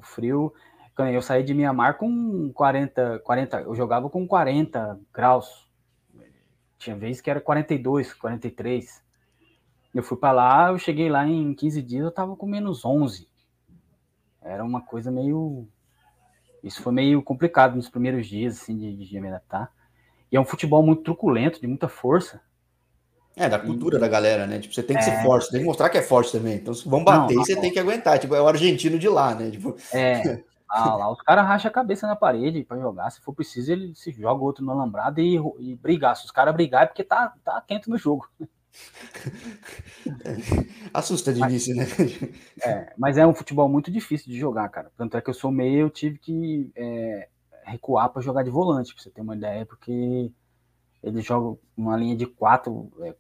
[0.00, 0.52] O frio.
[0.98, 5.70] Eu saí de Mianmar com 40, 40, eu jogava com 40 graus
[6.80, 9.04] tinha vezes que era 42, 43.
[9.94, 13.28] Eu fui para lá, eu cheguei lá em 15 dias, eu tava com menos 11.
[14.40, 15.68] Era uma coisa meio.
[16.64, 19.70] Isso foi meio complicado nos primeiros dias, assim, de, de me adaptar.
[20.32, 22.40] E é um futebol muito truculento, de muita força.
[23.36, 24.00] É, da cultura e...
[24.00, 24.58] da galera, né?
[24.58, 25.04] Tipo, você tem que é...
[25.04, 26.56] ser forte, tem que mostrar que é forte também.
[26.56, 28.18] Então, se vão bater, não, você tem que aguentar.
[28.18, 29.50] Tipo, é o argentino de lá, né?
[29.50, 29.76] Tipo...
[29.92, 30.42] É.
[30.72, 33.10] Ah, lá os caras racham a cabeça na parede para jogar.
[33.10, 36.14] Se for preciso, ele se joga outro no alambrado e, e brigar.
[36.14, 38.28] Se os caras brigar é porque tá, tá quente no jogo.
[40.94, 41.84] Assusta de início, né?
[42.64, 44.92] É, mas é um futebol muito difícil de jogar, cara.
[44.96, 47.28] Tanto é que eu sou meio, eu tive que é,
[47.64, 50.30] recuar para jogar de volante, pra você ter uma ideia, porque
[51.02, 53.14] eles jogam uma linha de quatro, é,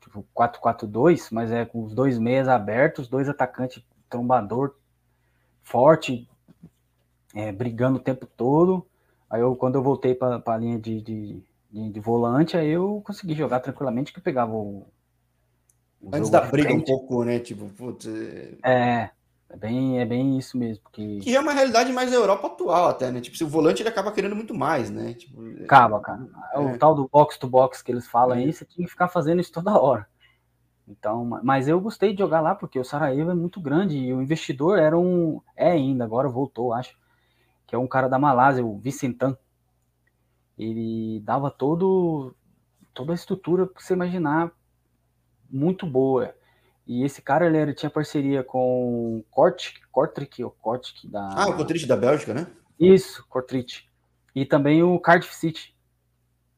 [0.00, 4.74] tipo 4-4-2, mas é com os dois meias abertos, dois atacantes trombador
[5.62, 6.28] forte,
[7.34, 8.86] é, brigando o tempo todo.
[9.28, 13.02] Aí eu, quando eu voltei para a linha de, de, de, de, volante, aí eu
[13.04, 14.86] consegui jogar tranquilamente, que eu pegava o.
[16.00, 16.92] o Antes da briga frente.
[16.92, 17.40] um pouco, né?
[17.40, 18.06] Tipo, putz,
[18.62, 19.10] é...
[19.54, 20.82] é, é bem, é bem isso mesmo.
[20.82, 21.18] Porque...
[21.18, 23.20] Que é uma realidade mais da Europa atual, até, né?
[23.20, 25.14] Tipo, se o volante ele acaba querendo muito mais, né?
[25.14, 26.28] Tipo, é, acaba, cara.
[26.52, 26.58] É.
[26.58, 29.40] O tal do box to box que eles falam aí, você tinha que ficar fazendo
[29.40, 30.06] isso toda hora.
[30.86, 34.20] Então, mas eu gostei de jogar lá porque o Sarajevo é muito grande e o
[34.20, 35.40] investidor era um.
[35.56, 36.94] É ainda, agora voltou, acho
[37.66, 39.36] que é um cara da Malásia, o Vicentan.
[40.58, 42.36] Ele dava todo,
[42.92, 44.52] toda a estrutura que você imaginar
[45.50, 46.34] muito boa.
[46.86, 51.28] E esse cara ele, tinha parceria com o Kortrijk, Kortrijk, ou Kortrijk da.
[51.34, 52.46] Ah, o Kortrijk da Bélgica, né?
[52.78, 53.84] Isso, Kortrijk.
[54.34, 55.74] E também o Cardiff City.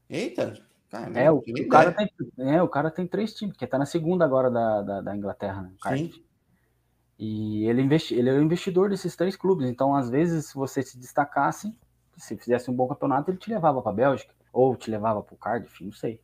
[0.08, 0.64] Eita!
[0.88, 2.08] Caramba, é, o, o cara tem,
[2.38, 5.62] é, o cara tem três times, que tá na segunda agora da, da, da Inglaterra,
[5.62, 5.72] né?
[5.80, 6.14] Cardiff.
[6.14, 6.24] Sim.
[7.18, 9.68] E ele, investi ele é o investidor desses três clubes.
[9.68, 11.74] Então, às vezes, se você se destacasse,
[12.16, 15.34] se fizesse um bom campeonato, ele te levava para a Bélgica, ou te levava para
[15.34, 16.20] o Cardiff, não sei.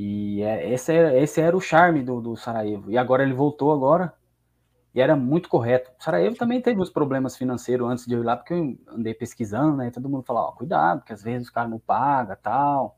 [0.00, 2.88] E é, esse, era, esse era o charme do, do Sarajevo.
[2.88, 4.14] E agora ele voltou agora,
[4.94, 5.90] e era muito correto.
[5.98, 9.12] O Sarajevo também teve uns problemas financeiros antes de eu ir lá, porque eu andei
[9.12, 9.90] pesquisando, né?
[9.90, 12.96] Todo mundo falava, ó, cuidado, porque às vezes os caras não pagam tal.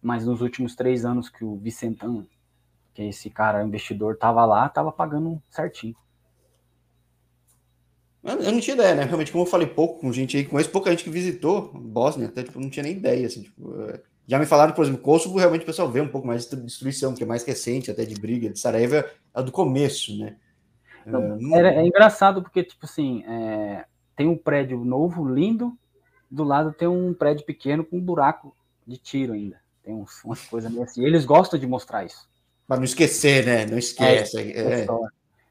[0.00, 2.26] Mas nos últimos três anos que o Vicentan
[2.94, 5.94] que esse cara, investidor, tava lá, tava pagando certinho.
[8.24, 9.04] Eu não tinha ideia, né?
[9.04, 12.42] Realmente, como eu falei pouco com gente aí, conheço pouca gente que visitou Bósnia, até
[12.42, 15.62] tipo, não tinha nem ideia, assim, tipo, é, já me falaram, por exemplo, Kosovo, realmente
[15.62, 18.50] o pessoal vê um pouco mais de destruição, que é mais recente, até de briga,
[18.50, 18.96] de Sarajevo
[19.34, 20.36] é do começo, né?
[21.06, 23.84] É, é, é engraçado porque, tipo assim, é,
[24.16, 25.78] tem um prédio novo, lindo,
[26.28, 28.54] do lado tem um prédio pequeno com um buraco
[28.86, 29.60] de tiro ainda.
[29.84, 31.04] Tem uns, umas coisas meio assim.
[31.04, 32.28] Eles gostam de mostrar isso.
[32.66, 33.66] Para não esquecer, né?
[33.66, 34.38] Não esquece.
[34.38, 34.86] É, é.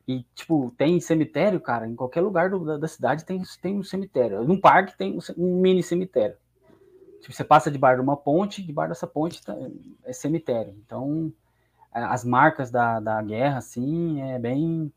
[0.08, 3.84] E, tipo, tem cemitério, cara, em qualquer lugar do, da, da, cidade tem, tem um
[3.84, 4.44] cemitério.
[4.44, 6.36] Num parque tem um, mini cemitério.
[7.26, 9.58] Tipo, você passa debaixo de uma ponte, debaixo dessa ponte tá,
[10.04, 10.76] é cemitério.
[10.86, 11.34] Então,
[11.92, 14.94] as marcas da, da guerra, assim, é bem.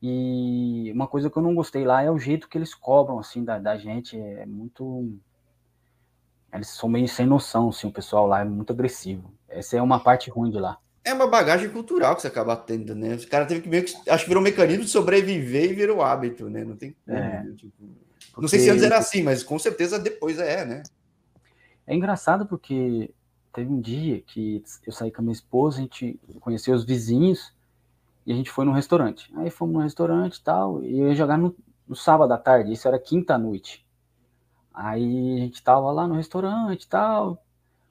[0.00, 3.44] E uma coisa que eu não gostei lá é o jeito que eles cobram, assim,
[3.44, 4.18] da, da gente.
[4.18, 5.12] É muito.
[6.50, 9.30] Eles são meio sem noção, assim, o pessoal lá é muito agressivo.
[9.46, 10.78] Essa é uma parte ruim de lá.
[11.04, 13.14] É uma bagagem cultural que você acaba tendo, né?
[13.14, 13.92] Os caras teve que meio que.
[14.08, 16.64] Acho que virou um mecanismo de sobreviver e virou hábito, né?
[16.64, 17.18] Não tem como.
[17.18, 17.54] É, né?
[17.54, 18.40] tipo, porque...
[18.40, 20.82] Não sei se antes era assim, mas com certeza depois é, né?
[21.88, 23.10] É engraçado porque
[23.50, 27.56] teve um dia que eu saí com a minha esposa, a gente conheceu os vizinhos
[28.26, 29.32] e a gente foi num restaurante.
[29.34, 31.56] Aí fomos no restaurante e tal, e eu ia jogar no,
[31.88, 33.86] no sábado à tarde, isso era quinta noite.
[34.72, 37.42] Aí a gente tava lá no restaurante e tal,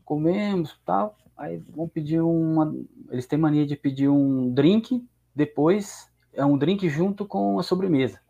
[0.05, 1.17] comemos tal.
[1.35, 2.71] Aí vão pedir uma.
[3.09, 5.03] Eles têm mania de pedir um drink,
[5.35, 8.21] depois é um drink junto com a sobremesa.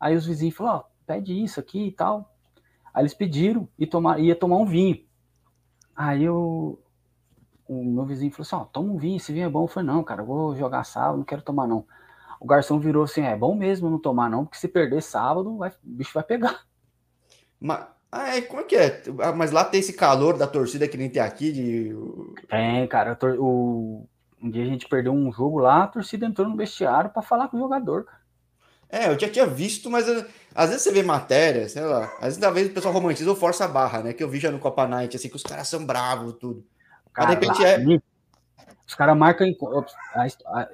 [0.00, 2.34] Aí os vizinhos falaram: oh, pede isso aqui e tal.
[2.98, 4.98] Aí eles pediram e tomar, ia tomar um vinho.
[5.94, 6.82] Aí eu,
[7.68, 9.62] o meu vizinho falou assim: ó, oh, toma um vinho, esse vinho é bom.
[9.62, 11.86] Eu falei: não, cara, eu vou jogar sábado, não quero tomar não.
[12.40, 15.70] O garçom virou assim: é bom mesmo não tomar não, porque se perder sábado, vai,
[15.70, 16.62] o bicho vai pegar.
[17.60, 19.00] Mas, ah, é, como é que é?
[19.20, 21.52] Ah, mas lá tem esse calor da torcida que nem tem aqui?
[21.52, 21.96] De...
[22.48, 23.16] Tem, cara.
[23.38, 24.08] O...
[24.42, 27.46] Um dia a gente perdeu um jogo lá, a torcida entrou no vestiário para falar
[27.46, 28.17] com o jogador, cara.
[28.90, 30.24] É, eu já tinha visto, mas uh,
[30.54, 33.66] às vezes você vê matéria, sei lá, às vezes talvez o pessoal romantiza ou força
[33.66, 34.12] a barra, né?
[34.12, 36.64] Que eu vi já no Copa Night, assim, que os caras são bravos, tudo.
[37.12, 37.78] Cara, de repente é.
[38.86, 39.46] Os caras marcam.
[39.46, 39.56] Em...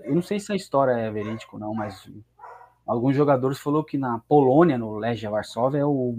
[0.04, 2.08] Eu não sei se a história é verídica ou não, mas
[2.86, 6.14] alguns jogadores falou que na Polônia, no Legia Varsóvia, é o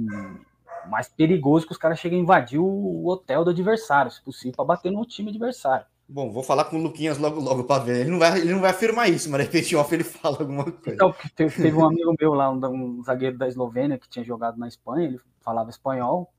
[0.90, 4.66] mais perigoso que os caras cheguem a invadir o hotel do adversário, se possível, para
[4.66, 5.86] bater no time adversário.
[6.08, 8.02] Bom, vou falar com o Luquinhas logo logo para ver.
[8.02, 10.64] Ele não, vai, ele não vai afirmar isso, mas de repente off ele fala alguma
[10.66, 10.94] coisa.
[10.94, 14.68] Então, teve um amigo meu lá, um, um, zagueiro da Eslovênia, que tinha jogado na
[14.68, 16.32] Espanha, ele falava espanhol.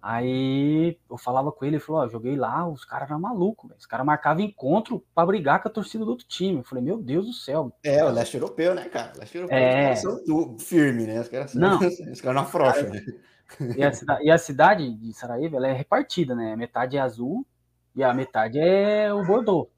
[0.00, 3.86] Aí eu falava com ele, ele falou: Ó, joguei lá, os caras eram malucos, os
[3.86, 6.58] caras marcavam encontro para brigar com a torcida do outro time.
[6.58, 7.72] Eu falei: Meu Deus do céu.
[7.82, 9.12] É, o leste europeu, né, cara?
[9.16, 9.92] O leste europeu, é...
[9.92, 11.20] os caras são firme, né?
[11.20, 11.80] Os caras, não.
[12.12, 13.04] os caras não afrouxam, né?
[13.76, 16.54] E a, cidade, e a cidade de Sarajevo ela é repartida, né?
[16.54, 17.44] Metade é azul
[17.98, 19.68] e a metade é o Bordeaux.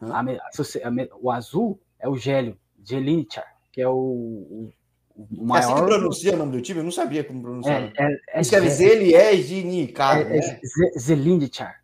[0.00, 4.72] A, a, o azul é o Gélio, Gelinichar, que é o, o,
[5.14, 5.62] o maior.
[5.62, 6.80] É assim que pronuncia o nome do time?
[6.80, 7.82] Eu não sabia como pronunciar.
[7.82, 10.18] É, é, é Escreve Zelieginicar.
[10.18, 10.60] É, é, né?
[10.98, 11.82] Zelinichar.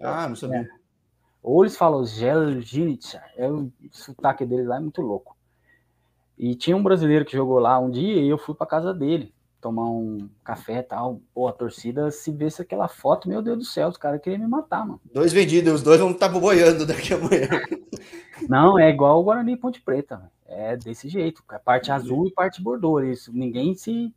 [0.00, 0.60] Ah, não sabia.
[0.60, 0.68] É.
[1.42, 3.30] Ou eles falam Gelinichar.
[3.36, 5.36] É o sotaque dele lá é muito louco.
[6.38, 9.34] E tinha um brasileiro que jogou lá um dia e eu fui para casa dele
[9.62, 11.20] tomar um café e tal.
[11.32, 14.48] Pô, a torcida, se vesse aquela foto, meu Deus do céu, os caras queriam me
[14.48, 15.00] matar, mano.
[15.14, 17.48] Dois vendidos, os dois vão estar tá boiando daqui amanhã.
[18.48, 20.30] Não, é igual o Guarani Ponte Preta.
[20.46, 21.42] É desse jeito.
[21.52, 23.00] É parte azul e parte bordô.
[23.00, 23.32] Isso.
[23.32, 24.12] Ninguém se.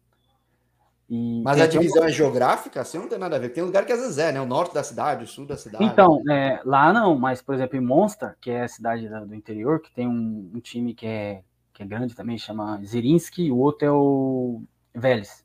[1.08, 2.08] E Mas a divisão um...
[2.08, 2.82] é geográfica?
[2.82, 3.50] Assim não tem nada a ver.
[3.50, 4.42] Tem lugar que às vezes é, né?
[4.42, 5.84] O norte da cidade, o sul da cidade.
[5.84, 9.80] Então, é, lá não, mas, por exemplo, em Monster, que é a cidade do interior,
[9.80, 13.88] que tem um, um time que é, que é grande também, chama Zirinski, o outro
[13.88, 14.64] é o
[14.96, 15.44] Vélez.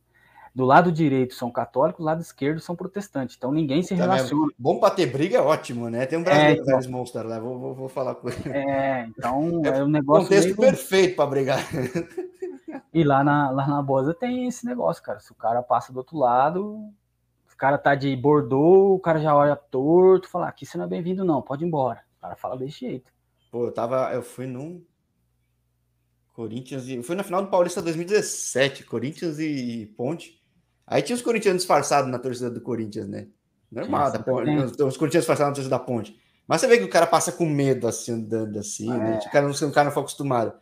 [0.52, 3.36] Do lado direito são católicos, do lado esquerdo são protestantes.
[3.36, 4.52] Então ninguém se relaciona.
[4.58, 6.06] Bom para ter briga é ótimo, né?
[6.06, 8.48] Tem um brasileiro é, então, Vélez Monster lá, vou, vou, vou, falar com ele.
[8.48, 10.24] É, então é um negócio.
[10.24, 10.56] Contexto meio...
[10.56, 11.60] perfeito para brigar.
[12.92, 15.20] E lá na, lá na Bosa tem esse negócio, cara.
[15.20, 16.76] Se o cara passa do outro lado,
[17.52, 20.88] o cara tá de Bordeaux, o cara já olha torto, fala: aqui você não é
[20.88, 22.02] bem-vindo, não, pode ir embora.
[22.18, 23.12] O cara fala desse jeito.
[23.50, 24.12] Pô, eu tava.
[24.12, 24.82] Eu fui num
[26.32, 27.02] Corinthians e.
[27.02, 30.40] Foi na final do Paulista 2017, Corinthians e Ponte.
[30.86, 33.28] Aí tinha os corintianos disfarçados na torcida do Corinthians, né?
[33.70, 36.18] Normal, da ponte, os, corintianos disfarçados na torcida da ponte.
[36.48, 38.96] Mas você vê que o cara passa com medo, assim, andando assim, né?
[38.96, 38.98] é.
[38.98, 39.20] né?
[39.24, 40.52] O cara, não, o cara não foi acostumado.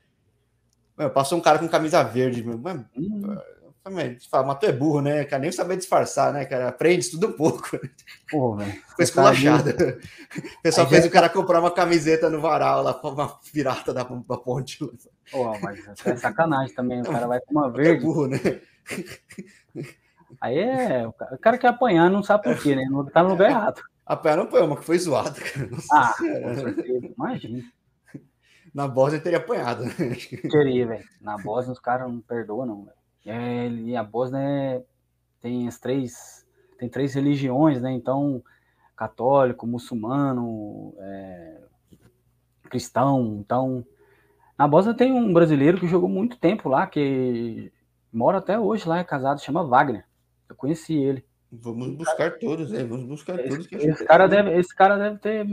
[0.94, 2.58] Mano, passou um cara com camisa verde, meu.
[2.58, 3.36] Mano, hum.
[4.30, 5.24] Fala, mas tu é burro, né?
[5.24, 6.68] Cara, nem saber disfarçar, né, cara?
[6.68, 7.78] Aprende tudo um pouco.
[8.30, 8.72] Pô, velho.
[8.96, 9.70] Foi esculachado.
[9.70, 14.02] O pessoal Aí fez o cara comprar uma camiseta no varal lá, uma pirata da,
[14.02, 14.78] da ponte.
[15.30, 17.00] Pô, mas é sacanagem também.
[17.00, 18.02] O cara vai com uma verde.
[18.02, 18.38] É burro, né?
[20.40, 21.06] Aí é.
[21.06, 22.84] O cara quer apanhar, não sabe por quê, né?
[23.12, 23.82] Tá no lugar errado.
[24.04, 25.66] Apanhar não apanhou, mas que foi zoado, cara.
[25.70, 27.62] Nossa ah, com certeza, imagina.
[28.74, 29.92] Na Bósnia teria apanhado, né?
[30.50, 31.04] Teria, velho.
[31.20, 32.97] Na Bósnia os caras não perdoam, não, velho.
[33.24, 34.84] É, e a Bósnia é,
[35.40, 36.46] tem as três.
[36.78, 37.92] Tem três religiões, né?
[37.92, 38.42] Então,
[38.96, 41.60] católico, muçulmano, é,
[42.68, 43.38] cristão.
[43.40, 43.84] Então,
[44.56, 47.72] na Bósnia tem um brasileiro que jogou muito tempo lá, que
[48.12, 50.04] mora até hoje lá, é casado, chama Wagner.
[50.48, 51.24] Eu conheci ele.
[51.50, 52.84] Vamos buscar todos, né?
[52.84, 53.66] Vamos buscar esse, todos.
[53.66, 55.46] Que esse, cara deve, esse cara deve ter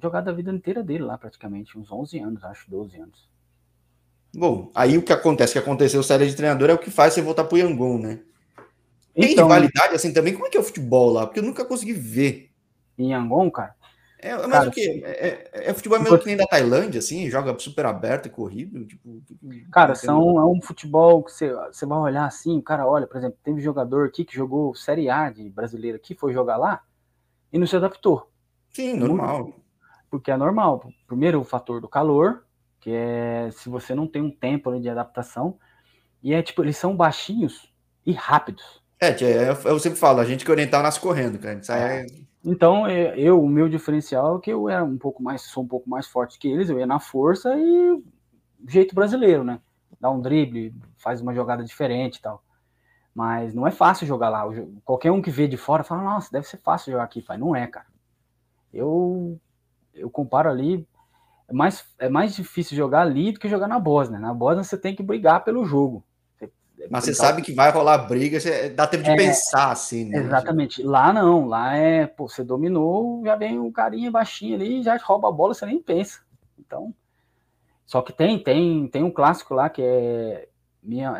[0.00, 3.27] jogado a vida inteira dele lá, praticamente, uns 11 anos, acho, 12 anos.
[4.34, 7.22] Bom, aí o que acontece, que aconteceu série de treinador é o que faz você
[7.22, 8.20] voltar pro Yangon, né?
[9.14, 10.32] Tem então, rivalidade assim também?
[10.32, 11.26] Como é que é o futebol lá?
[11.26, 12.50] Porque eu nunca consegui ver.
[12.96, 13.74] Em Yangon, cara?
[14.20, 15.04] É, mas cara, o que?
[15.04, 18.84] É, é, é, futebol mesmo que nem da Tailândia, assim, joga super aberto e corrido?
[18.84, 19.22] Tipo,
[19.70, 23.16] cara, são, é um futebol que você, você vai olhar assim, o cara olha, por
[23.16, 26.82] exemplo, teve jogador aqui que jogou Série A de brasileiro aqui, foi jogar lá
[27.52, 28.28] e não se adaptou.
[28.70, 29.54] Sim, normal.
[30.10, 30.84] Porque é normal.
[31.06, 32.44] Primeiro, o fator do calor,
[32.88, 35.58] que é se você não tem um tempo de adaptação,
[36.22, 37.70] e é tipo, eles são baixinhos
[38.06, 38.82] e rápidos.
[38.98, 41.60] É, é eu sempre falo, a gente que oriental nasce correndo, cara.
[41.70, 42.06] É...
[42.42, 45.68] Então, é, eu, o meu diferencial é que eu era um pouco mais, sou um
[45.68, 48.02] pouco mais forte que eles, eu ia na força e
[48.66, 49.60] jeito brasileiro, né?
[50.00, 52.42] Dá um drible, faz uma jogada diferente e tal.
[53.14, 54.44] Mas não é fácil jogar lá.
[54.82, 57.20] Qualquer um que vê de fora fala, nossa, deve ser fácil jogar aqui.
[57.20, 57.86] Faz, não é, cara.
[58.72, 59.38] Eu,
[59.92, 60.88] eu comparo ali,
[61.48, 64.18] é mais, é mais difícil jogar ali do que jogar na Bósnia.
[64.18, 66.04] Na Bósnia você tem que brigar pelo jogo.
[66.90, 70.18] Mas você sabe que vai rolar briga, você dá tempo de é, pensar assim, né?
[70.18, 70.82] Exatamente.
[70.82, 75.28] Lá não, lá é, pô, você dominou, já vem um carinha baixinho ali, já rouba
[75.28, 76.20] a bola, você nem pensa.
[76.58, 76.94] Então,
[77.84, 80.48] só que tem, tem, tem um clássico lá que é,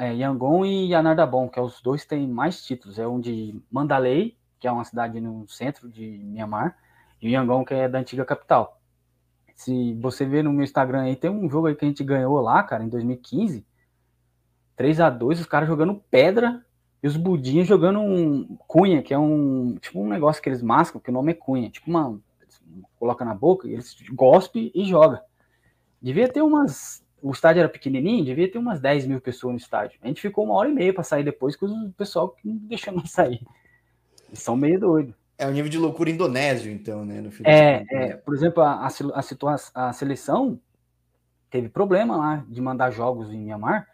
[0.01, 2.99] é Yangon e Yanardabon, que é os dois têm mais títulos.
[2.99, 6.77] É um de Mandalay, que é uma cidade no centro de Myanmar,
[7.21, 8.78] e o Yangon, que é da antiga capital.
[9.59, 12.41] Se você ver no meu Instagram aí, tem um jogo aí que a gente ganhou
[12.41, 13.67] lá, cara, em 2015
[14.77, 16.65] 3 a 2 os caras jogando pedra
[17.03, 21.01] e os budinhos jogando um cunha, que é um tipo um negócio que eles mascam,
[21.01, 22.21] que o nome é cunha, tipo uma
[23.01, 25.25] coloca na boca, eles gospe e joga.
[26.01, 29.99] Devia ter umas o estádio era pequenininho, devia ter umas 10 mil pessoas no estádio.
[30.01, 32.95] A gente ficou uma hora e meia para sair depois, que o pessoal não deixou
[32.95, 33.45] nós sair.
[34.29, 35.17] Eles são meio doidos.
[35.39, 37.21] É o nível de loucura indonésio, então, né?
[37.21, 40.61] No é, é, por exemplo, a, a, a, a seleção
[41.49, 43.87] teve problema lá de mandar jogos em Mianmar,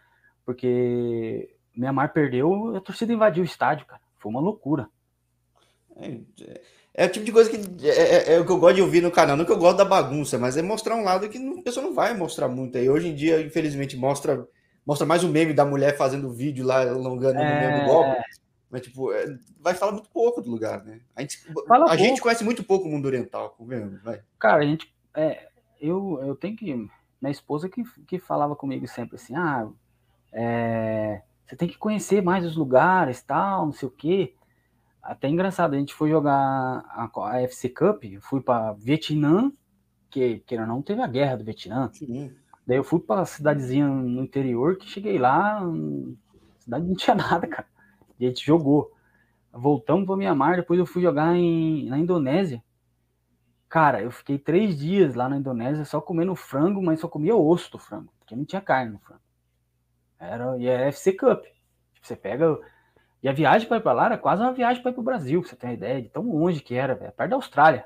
[0.43, 4.01] porque Mianmar perdeu, a torcida invadiu o estádio, cara.
[4.17, 4.87] Foi uma loucura.
[5.97, 6.19] É,
[6.95, 9.01] é o tipo de coisa que é, é, é, o que eu gosto de ouvir
[9.01, 9.37] no canal.
[9.37, 11.93] Não que eu gosto da bagunça, mas é mostrar um lado que a pessoa não
[11.93, 12.77] vai mostrar muito.
[12.77, 14.47] Aí hoje em dia, infelizmente, mostra,
[14.83, 17.43] mostra mais o meme da mulher fazendo vídeo lá, alongando é...
[17.43, 18.21] no mesmo golpe.
[18.75, 20.99] Mas, tipo, é, vai falar muito pouco do lugar, né?
[21.15, 21.39] A gente,
[21.87, 24.01] a gente conhece muito pouco o mundo oriental, vendo?
[24.03, 24.21] Vai.
[24.37, 24.93] Cara, a gente.
[25.15, 25.47] É,
[25.79, 26.73] eu, eu tenho que.
[26.73, 29.69] Minha esposa que, que falava comigo sempre assim: ah,
[30.33, 34.35] é, você tem que conhecer mais os lugares, tal, não sei o quê.
[35.01, 39.53] Até engraçado, a gente foi jogar a, a FC Cup, fui para Vietnã,
[40.09, 41.89] que, que não teve a guerra do Vietnã.
[41.93, 42.35] Sim.
[42.67, 47.47] Daí eu fui para cidadezinha no interior, que cheguei lá, a cidade não tinha nada,
[47.47, 47.73] cara.
[48.19, 48.91] E a gente jogou.
[49.51, 52.61] Voltamos para Mianmar, depois eu fui jogar em, na Indonésia.
[53.69, 57.71] Cara, eu fiquei três dias lá na Indonésia só comendo frango, mas só comia osso
[57.71, 59.21] do frango, porque não tinha carne no frango.
[60.19, 61.43] Era, e é FC Cup.
[61.93, 62.57] Tipo, você pega.
[63.21, 65.05] E a viagem para ir para lá era quase uma viagem para ir para o
[65.05, 67.85] Brasil, pra você ter uma ideia de tão longe que era, perto da Austrália.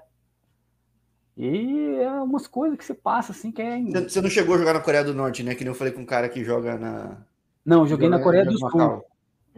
[1.37, 3.81] E é umas coisas que você passa assim que é.
[3.81, 5.55] Você não chegou a jogar na Coreia do Norte, né?
[5.55, 7.17] Que nem eu falei com um cara que joga na.
[7.65, 9.05] Não, joguei na Coreia do Sul.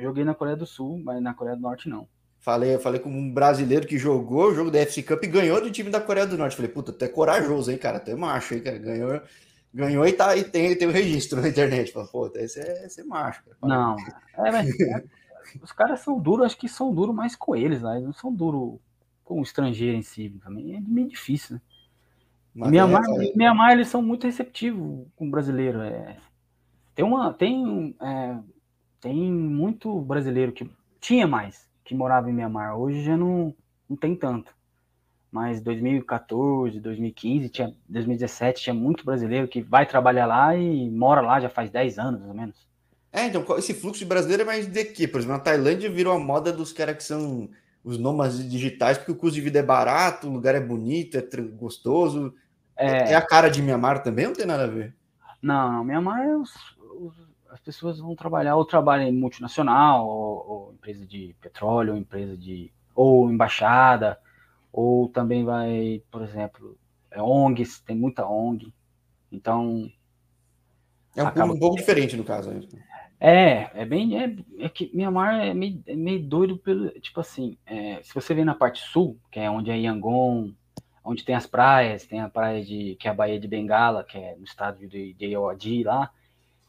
[0.02, 2.08] Joguei na Coreia do Sul, mas na Coreia do Norte não.
[2.40, 5.70] Falei, falei com um brasileiro que jogou o jogo da FC Cup e ganhou do
[5.70, 6.56] time da Coreia do Norte.
[6.56, 7.98] Falei, puta, até corajoso, hein, cara?
[7.98, 8.78] Até macho, hein, cara?
[8.80, 9.22] Ganhou
[9.74, 11.92] ganhou e, tá, e tem, tem o registro na internet.
[11.92, 13.44] Fala, pô, esse é, esse é macho.
[13.44, 13.58] Cara.
[13.64, 13.96] Não,
[14.46, 15.04] é, mas, é,
[15.62, 17.94] os caras são duros, acho que são duros mais com eles, né?
[17.94, 18.80] Eles não são duros
[19.24, 20.30] com o estrangeiro em si.
[20.44, 21.62] Também é meio difícil, né?
[22.54, 25.82] Mianmar, é, Mianmar, eles são muito receptivos com o brasileiro.
[25.82, 26.18] É.
[26.94, 27.34] Tem uma.
[27.34, 28.38] Tem, é,
[29.02, 32.78] tem muito brasileiro que tinha mais que morava em Mianmar.
[32.78, 33.54] Hoje já não,
[33.90, 34.54] não tem tanto
[35.32, 41.40] mas 2014, 2015, tinha, 2017 tinha muito brasileiro que vai trabalhar lá e mora lá
[41.40, 42.56] já faz 10 anos, mais ou menos.
[43.14, 45.08] É, então, esse fluxo de brasileiro é mais de quê?
[45.08, 47.50] Por exemplo, na Tailândia virou a moda dos caras que são
[47.84, 51.22] os nômades digitais, porque o custo de vida é barato, o lugar é bonito, é
[51.54, 52.34] gostoso.
[52.76, 54.94] É, é a cara de Mianmar também, não tem nada a ver?
[55.42, 56.52] Não, não Mianmar é os,
[57.52, 62.36] as pessoas vão trabalhar ou trabalham em multinacional, ou, ou empresa de petróleo, ou empresa
[62.38, 62.72] de.
[62.96, 64.18] ou embaixada
[64.72, 66.78] Ou também vai, por exemplo,
[67.12, 68.74] é ONGs, tem muita ONG.
[69.32, 69.92] Então.
[71.16, 71.54] É um acaba...
[71.54, 72.52] um pouco diferente no caso.
[72.52, 72.62] Né?
[73.20, 74.18] É, é bem.
[74.18, 76.90] É, é que Mianmar é meio, é meio doido pelo.
[77.02, 80.54] Tipo assim, é, se você vê na parte sul, que é onde é Yangon,
[81.04, 82.96] onde tem as praias, tem a praia de.
[82.96, 86.10] que é a Baía de Bengala, que é no estado de, de Iodi lá.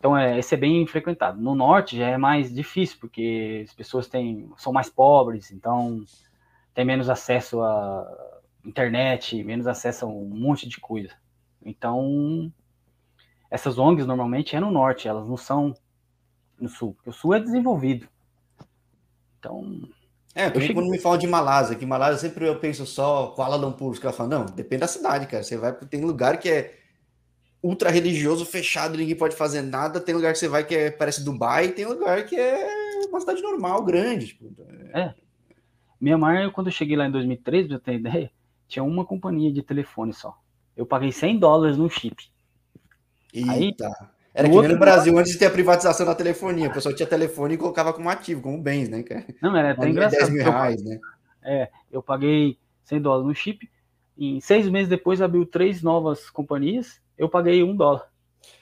[0.03, 1.41] Então, é, esse é bem frequentado.
[1.41, 6.05] No norte já é mais difícil, porque as pessoas têm, são mais pobres, então
[6.75, 11.11] tem menos acesso a internet, menos acesso a um monte de coisa.
[11.65, 12.53] Então,
[13.49, 15.73] essas ONGs normalmente é no norte, elas não são
[16.59, 18.09] no sul, porque o sul é desenvolvido.
[19.39, 19.83] Então.
[20.35, 20.75] É, eu cheguei...
[20.75, 24.17] quando me falam de Malásia, que Malásia sempre eu penso só Kuala Lumpur, os caras
[24.17, 25.45] falam, não, depende da cidade, cara.
[25.45, 26.82] Você vai, tem lugar que é
[27.63, 31.25] ultra religioso, fechado, ninguém pode fazer nada, tem lugar que você vai que é, parece
[31.25, 32.67] Dubai, tem lugar que é
[33.09, 34.29] uma cidade normal, grande.
[34.29, 34.53] Tipo,
[34.93, 35.01] é.
[35.01, 35.15] é.
[36.01, 38.31] Mianmar, quando eu cheguei lá em 2013, pra ter ideia,
[38.67, 40.37] tinha uma companhia de telefone só.
[40.77, 42.29] Eu paguei 100 dólares no chip.
[43.33, 43.87] Eita.
[43.87, 43.95] Aí,
[44.35, 46.69] era que nem no Brasil, antes de ter a privatização da telefonia.
[46.69, 49.05] O pessoal tinha telefone e colocava como ativo, como bens, né?
[49.43, 50.21] Não, era até engraçado.
[50.21, 50.99] 10 mil reais, né?
[51.43, 53.71] É, eu paguei 100 dólares no chip.
[54.17, 57.01] E seis meses depois abriu três novas companhias.
[57.23, 58.11] Eu paguei um dólar.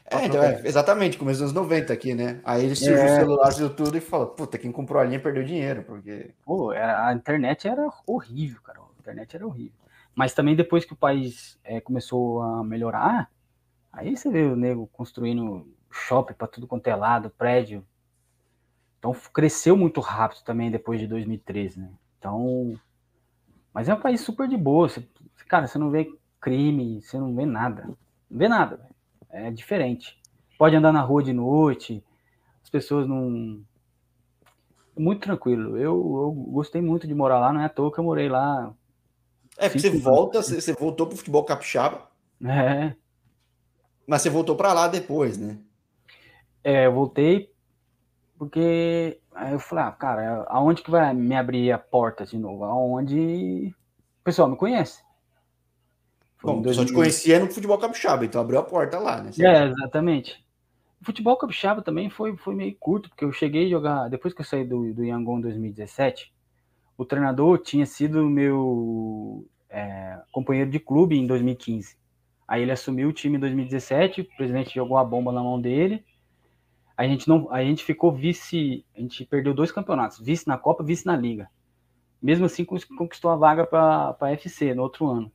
[0.04, 2.40] É, então, é, exatamente, começo dos anos 90 aqui, né?
[2.44, 3.12] Aí ele surgiu é.
[3.12, 6.32] o celular, viu tudo e falou: Puta, quem comprou a linha perdeu dinheiro, porque.
[6.44, 8.80] Pô, a internet era horrível, cara.
[8.80, 9.78] A internet era horrível.
[10.14, 13.30] Mas também depois que o país é, começou a melhorar,
[13.92, 17.84] Aí você vê o nego construindo shopping para tudo quanto é lado, prédio.
[18.98, 21.90] Então cresceu muito rápido também depois de 2013, né?
[22.18, 22.78] Então,
[23.72, 24.88] mas é um país super de boa.
[24.88, 25.06] Você,
[25.48, 26.08] cara, você não vê
[26.40, 27.88] crime, você não vê nada.
[28.31, 28.89] Não vê nada.
[29.31, 30.18] É diferente.
[30.59, 32.05] Pode andar na rua de noite,
[32.62, 33.62] as pessoas não.
[34.97, 35.76] Muito tranquilo.
[35.76, 38.74] Eu, eu gostei muito de morar lá, não é à toa que eu morei lá.
[39.57, 42.09] É, porque você volta, você, você voltou pro futebol capixaba.
[42.45, 42.95] É.
[44.07, 45.59] Mas você voltou para lá depois, né?
[46.62, 47.51] É, eu voltei
[48.41, 52.64] porque aí eu falei, ah, cara, aonde que vai me abrir a porta de novo?
[52.64, 55.05] Aonde o pessoal me conhece.
[56.41, 59.30] Foi Bom, o pessoal te conhecia no futebol capixaba, então abriu a porta lá, né?
[59.38, 60.43] É, exatamente.
[61.01, 64.41] O futebol capixaba também foi, foi meio curto, porque eu cheguei a jogar, depois que
[64.41, 66.32] eu saí do, do Yangon em 2017,
[66.97, 71.97] o treinador tinha sido meu é, companheiro de clube em 2015.
[72.49, 76.05] Aí ele assumiu o time em 2017, o presidente jogou a bomba na mão dele.
[76.97, 80.82] A gente não, a gente ficou vice, a gente perdeu dois campeonatos, vice na Copa,
[80.82, 81.49] vice na Liga.
[82.20, 85.32] Mesmo assim conquistou a vaga para a FC no outro ano.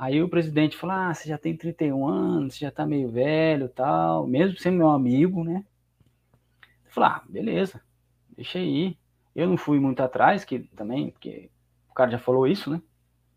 [0.00, 3.68] Aí o presidente falou: "Ah, você já tem 31 anos, você já tá meio velho,
[3.68, 5.62] tal, mesmo sendo meu amigo, né?"
[6.86, 7.82] Eu falei: "Ah, beleza.
[8.34, 8.96] Deixa aí".
[9.36, 11.50] Eu não fui muito atrás, que também, porque
[11.90, 12.80] o cara já falou isso, né?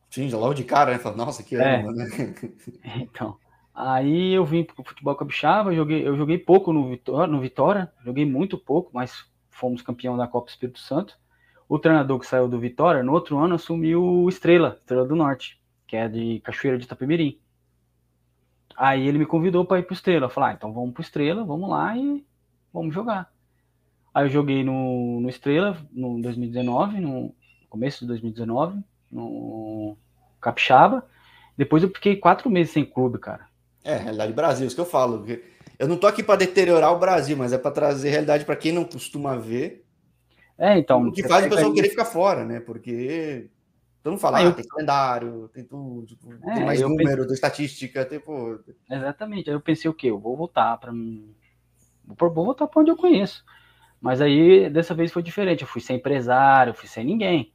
[0.10, 1.00] Sim, já logo de cara, né?
[1.00, 2.06] Fala, Nossa, que é, ano, né?
[2.96, 3.38] Então,
[3.76, 8.26] aí eu vim pro futebol capixaba, joguei, eu joguei pouco no Vitória, no Vitória, joguei
[8.26, 11.18] muito pouco, mas fomos campeão da Copa Espírito Santo.
[11.68, 15.62] O treinador que saiu do Vitória, no outro ano, assumiu o Estrela, Estrela do Norte,
[15.88, 17.40] que é de Cachoeira de Itapemirim.
[18.76, 20.26] Aí ele me convidou para ir pro Estrela.
[20.26, 22.26] Eu falei, ah, então vamos pro Estrela, vamos lá e
[22.74, 23.32] vamos jogar.
[24.14, 27.34] Aí eu joguei no, no Estrela, no 2019, no
[27.70, 28.80] começo de 2019,
[29.12, 29.98] no
[30.40, 31.06] Capixaba.
[31.58, 33.48] Depois eu fiquei quatro meses sem clube, cara.
[33.84, 35.26] É, realidade Brasil, isso que eu falo.
[35.78, 38.72] Eu não tô aqui para deteriorar o Brasil, mas é para trazer realidade para quem
[38.72, 39.84] não costuma ver.
[40.58, 41.08] É, então.
[41.08, 41.76] O que faz o pessoal aí...
[41.76, 42.60] querer ficar fora, né?
[42.60, 43.50] Porque
[44.04, 44.54] todo mundo fala, ah, eu...
[44.54, 47.34] tem calendário, tem tudo, tipo, é, tem mais número, pensei...
[47.34, 48.60] estatística, tipo.
[48.92, 49.50] Exatamente.
[49.50, 50.10] Aí eu pensei o quê?
[50.10, 53.46] Eu vou voltar para vou voltar para onde eu conheço.
[54.02, 55.62] Mas aí dessa vez foi diferente.
[55.62, 57.54] Eu fui sem empresário, fui sem ninguém.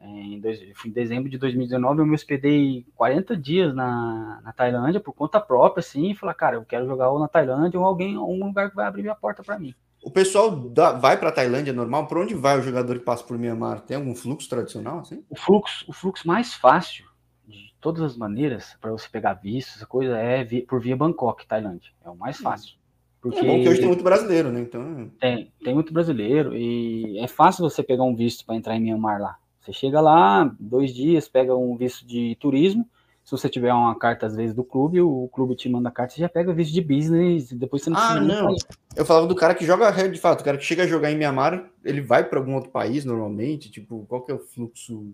[0.00, 5.00] É, em, dois, em dezembro de 2019, eu me hospedei 40 dias na, na Tailândia
[5.00, 8.18] por conta própria, assim, e falei, cara, eu quero jogar ou na Tailândia ou alguém,
[8.18, 9.74] um lugar que vai abrir minha porta para mim.
[10.06, 12.06] O pessoal da, vai para a Tailândia normal?
[12.06, 13.80] Para onde vai o jogador que passa por Mianmar?
[13.80, 15.24] Tem algum fluxo tradicional assim?
[15.28, 17.06] O fluxo, o fluxo mais fácil,
[17.44, 21.44] de todas as maneiras, para você pegar visto, essa coisa, é via, por via Bangkok,
[21.48, 21.90] Tailândia.
[22.04, 22.76] É o mais fácil.
[23.20, 23.40] Porque...
[23.40, 24.60] É bom que hoje tem muito brasileiro, né?
[24.60, 25.10] Então...
[25.18, 29.20] Tem, tem muito brasileiro e é fácil você pegar um visto para entrar em Mianmar
[29.20, 29.36] lá.
[29.60, 32.88] Você chega lá, dois dias, pega um visto de turismo.
[33.26, 36.14] Se você tiver uma carta, às vezes, do clube, o clube te manda a carta,
[36.14, 38.54] você já pega visto de business, depois você não Ah, não.
[38.94, 41.18] Eu falava do cara que joga, de fato, o cara que chega a jogar em
[41.18, 43.68] Mianmar, ele vai para algum outro país normalmente?
[43.68, 45.12] Tipo, qual que é o fluxo?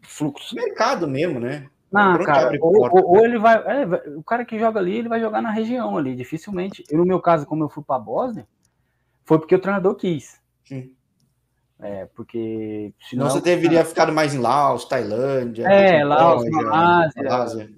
[0.00, 0.56] Fluxo.
[0.56, 1.68] Mercado mesmo, né?
[1.92, 3.84] Não, cara, ou, ou, ou, ele vai, é,
[4.16, 6.82] O cara que joga ali, ele vai jogar na região ali, dificilmente.
[6.90, 8.44] Eu, no meu caso, como eu fui para Bósnia,
[9.24, 10.40] foi porque o treinador quis.
[10.64, 10.90] Sim.
[11.82, 12.94] É, porque.
[13.10, 15.66] Senão você deveria ficar mais em Laos, Tailândia.
[15.66, 17.22] É, Laos, Malásia.
[17.22, 17.70] Malásia.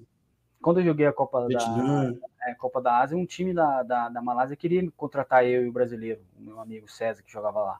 [0.61, 2.13] Quando eu joguei a Copa da,
[2.47, 5.71] é, Copa da Ásia, um time da, da, da Malásia queria contratar eu e o
[5.71, 7.79] brasileiro, o meu amigo César, que jogava lá.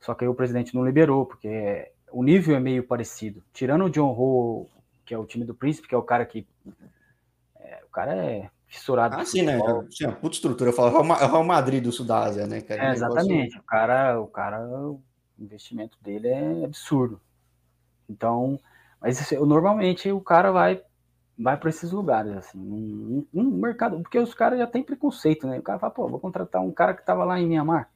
[0.00, 3.42] Só que aí o presidente não liberou, porque o nível é meio parecido.
[3.52, 4.68] Tirando o John Ho,
[5.04, 6.46] que é o time do Príncipe, que é o cara que.
[7.60, 9.16] É, o cara é fissurado.
[9.16, 9.58] Ah, sim, né?
[9.90, 10.70] Sim, a puta estrutura.
[10.70, 12.60] Eu falo o Real Madrid do Sul da Ásia, né?
[12.60, 12.90] Cara?
[12.90, 13.58] É, exatamente.
[13.58, 14.60] O cara, o cara,
[15.38, 17.20] o investimento dele é absurdo.
[18.08, 18.58] Então,
[19.00, 20.82] mas normalmente o cara vai
[21.38, 25.60] vai para esses lugares, assim, um, um, mercado, porque os caras já têm preconceito, né?
[25.60, 27.88] O cara fala, pô, vou contratar um cara que estava lá em Mianmar.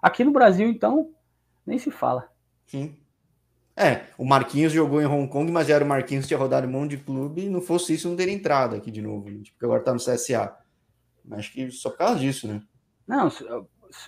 [0.00, 1.10] Aqui no Brasil, então,
[1.66, 2.32] nem se fala.
[2.66, 2.96] Sim.
[3.76, 6.70] É, o Marquinhos jogou em Hong Kong, mas era o Marquinhos que tinha rodado um
[6.70, 9.66] monte de clube, e não fosse isso, não teria entrado aqui de novo, gente, porque
[9.66, 10.56] agora tá no CSA.
[11.32, 12.62] Acho que só por causa disso, né?
[13.06, 13.30] Não,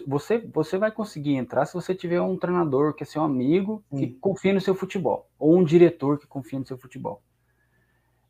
[0.07, 4.07] você, você vai conseguir entrar se você tiver um treinador que é seu amigo, que
[4.07, 4.18] hum.
[4.20, 7.22] confia no seu futebol, ou um diretor que confia no seu futebol.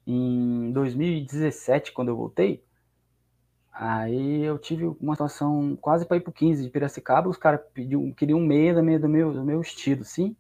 [0.07, 2.65] Em 2017, quando eu voltei,
[3.73, 7.61] aí eu tive uma situação quase para ir pro 15 de Piracicaba, os caras
[8.17, 10.37] queriam um meia do meu, do meu estilo, sim.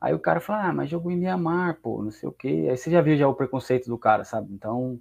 [0.00, 2.68] Aí o cara fala, ah, mas jogou em Mianmar, pô, não sei o quê.
[2.70, 4.52] Aí você já viu já o preconceito do cara, sabe?
[4.52, 5.00] Então,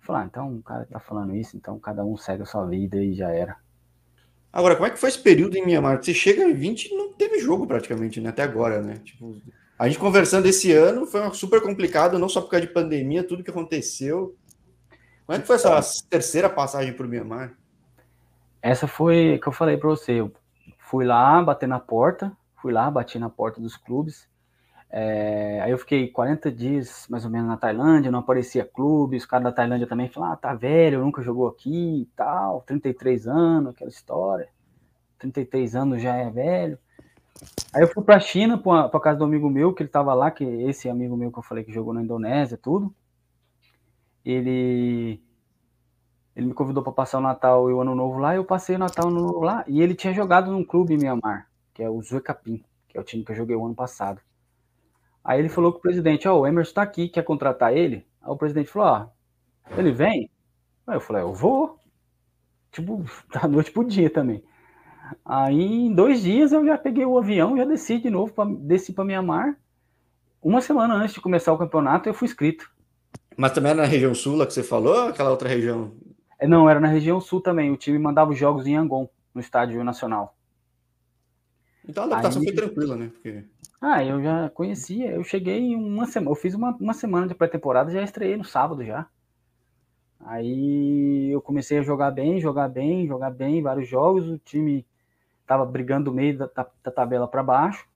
[0.00, 2.96] falar, ah, então o cara tá falando isso, então cada um segue a sua vida
[2.96, 3.56] e já era.
[4.52, 6.02] Agora, como é que foi esse período em Mianmar?
[6.02, 8.30] Você chega em 20 e não teve jogo praticamente, né?
[8.30, 9.00] Até agora, né?
[9.04, 9.40] Tipo,
[9.78, 13.44] a gente conversando esse ano foi super complicado, não só por causa de pandemia, tudo
[13.44, 14.36] que aconteceu.
[15.26, 17.54] Como é que foi essa terceira passagem para o Mianmar?
[18.60, 20.12] Essa foi que eu falei para você.
[20.12, 20.32] Eu
[20.78, 24.28] fui lá, bater na porta, Fui lá, bati na porta dos clubes.
[24.92, 29.24] É, aí eu fiquei 40 dias mais ou menos na Tailândia, não aparecia clube, os
[29.24, 33.74] caras da Tailândia também falaram, ah, tá velho, nunca jogou aqui e tal, 33 anos,
[33.74, 34.48] aquela história.
[35.18, 36.78] 33 anos já é velho.
[37.72, 40.30] Aí eu fui pra China, pra, pra casa do amigo meu, que ele tava lá,
[40.30, 42.94] que esse amigo meu que eu falei que jogou na Indonésia, tudo.
[44.24, 45.22] Ele
[46.36, 48.78] ele me convidou para passar o Natal e o Ano Novo lá, eu passei o
[48.78, 51.88] Natal o Ano Novo lá, e ele tinha jogado num clube em Mianmar que é
[51.88, 54.20] o Zuecapim, que é o time que eu joguei o ano passado.
[55.24, 58.06] Aí ele falou com o presidente, ó, oh, o Emerson tá aqui, quer contratar ele?
[58.22, 59.06] Aí o presidente falou, ó,
[59.70, 60.30] oh, ele vem?
[60.86, 61.78] Aí eu falei, eu vou.
[62.72, 64.42] Tipo, da noite pro dia também.
[65.24, 68.92] Aí em dois dias eu já peguei o avião, já desci de novo, pra, desci
[68.92, 69.58] para Mianmar.
[70.42, 72.70] Uma semana antes de começar o campeonato eu fui inscrito.
[73.36, 75.92] Mas também era na região sul lá que você falou, aquela outra região?
[76.38, 77.70] É, não, era na região sul também.
[77.70, 80.34] O time mandava os jogos em Yangon, no estádio nacional.
[81.86, 82.48] Então a adaptação Aí...
[82.48, 83.10] foi tranquila, né?
[83.12, 83.44] Porque...
[83.80, 85.10] Ah, eu já conhecia.
[85.12, 86.30] Eu cheguei uma semana.
[86.30, 89.08] Eu fiz uma, uma semana de pré-temporada já estreiei no sábado já.
[90.20, 94.26] Aí eu comecei a jogar bem, jogar bem, jogar bem, vários jogos.
[94.28, 94.86] O time
[95.46, 96.46] tava brigando do meio da,
[96.84, 97.88] da tabela para baixo.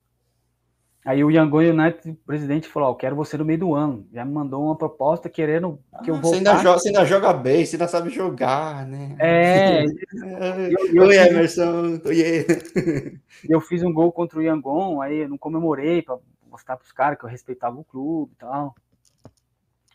[1.05, 4.07] Aí o Yangon United, o presidente, falou: oh, quero você no meio do ano.
[4.11, 6.43] Já me mandou uma proposta querendo que ah, eu voltasse.
[6.43, 9.15] Você ainda, joga, você ainda joga bem, você ainda sabe jogar, né?
[9.19, 9.85] É.
[10.95, 12.01] eu, Oi, Emerson.
[12.07, 13.21] Oi.
[13.47, 16.17] Eu fiz um gol contra o Yangon, aí eu não comemorei para
[16.51, 18.75] mostrar para os caras que eu respeitava o clube e tal.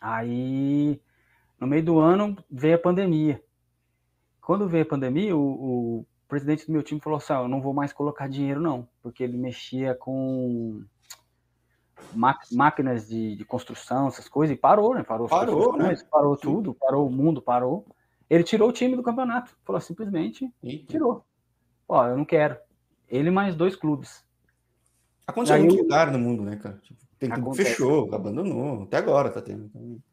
[0.00, 1.00] Aí,
[1.58, 3.42] no meio do ano, veio a pandemia.
[4.40, 5.40] Quando veio a pandemia, o,
[6.00, 8.86] o presidente do meu time falou assim: oh, eu não vou mais colocar dinheiro, não,
[9.02, 10.84] porque ele mexia com
[12.50, 15.02] máquinas de, de, construção, essas coisas, e parou, né?
[15.02, 15.96] Parou, parou, né?
[16.10, 17.86] parou tudo, parou o mundo, parou.
[18.28, 20.86] Ele tirou o time do campeonato, falou simplesmente, Eita.
[20.86, 21.24] tirou.
[21.88, 22.56] Ó, eu não quero.
[23.08, 24.24] Ele mais dois clubes.
[25.26, 26.78] Aconteceu em muito lugar no mundo, né, cara?
[26.82, 29.70] Tipo, tem que fechou, abandonou, até agora tá tendo.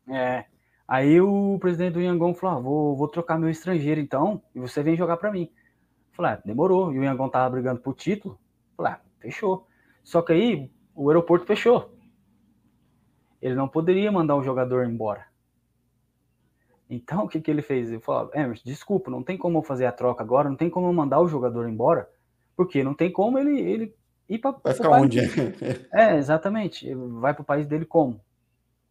[0.10, 0.46] É.
[0.88, 4.82] Aí o presidente do Yangon falou: ah, vou, vou trocar meu estrangeiro então, e você
[4.82, 5.52] vem jogar para mim.
[6.12, 6.92] Falei, ah, demorou.
[6.92, 8.40] E o Yangon tava brigando por título.
[8.76, 9.68] Falei, ah, fechou.
[10.04, 11.94] Só que aí o aeroporto fechou.
[13.40, 15.28] Ele não poderia mandar o jogador embora.
[16.90, 17.90] Então o que, que ele fez?
[17.90, 20.88] Ele falou: Emerson, desculpa, não tem como eu fazer a troca agora, não tem como
[20.88, 22.10] eu mandar o jogador embora,
[22.56, 23.96] porque não tem como ele, ele
[24.28, 24.56] ir para.
[24.64, 25.20] Vai ficar onde?
[25.94, 26.92] É, exatamente.
[26.96, 28.20] Vai para o país dele como?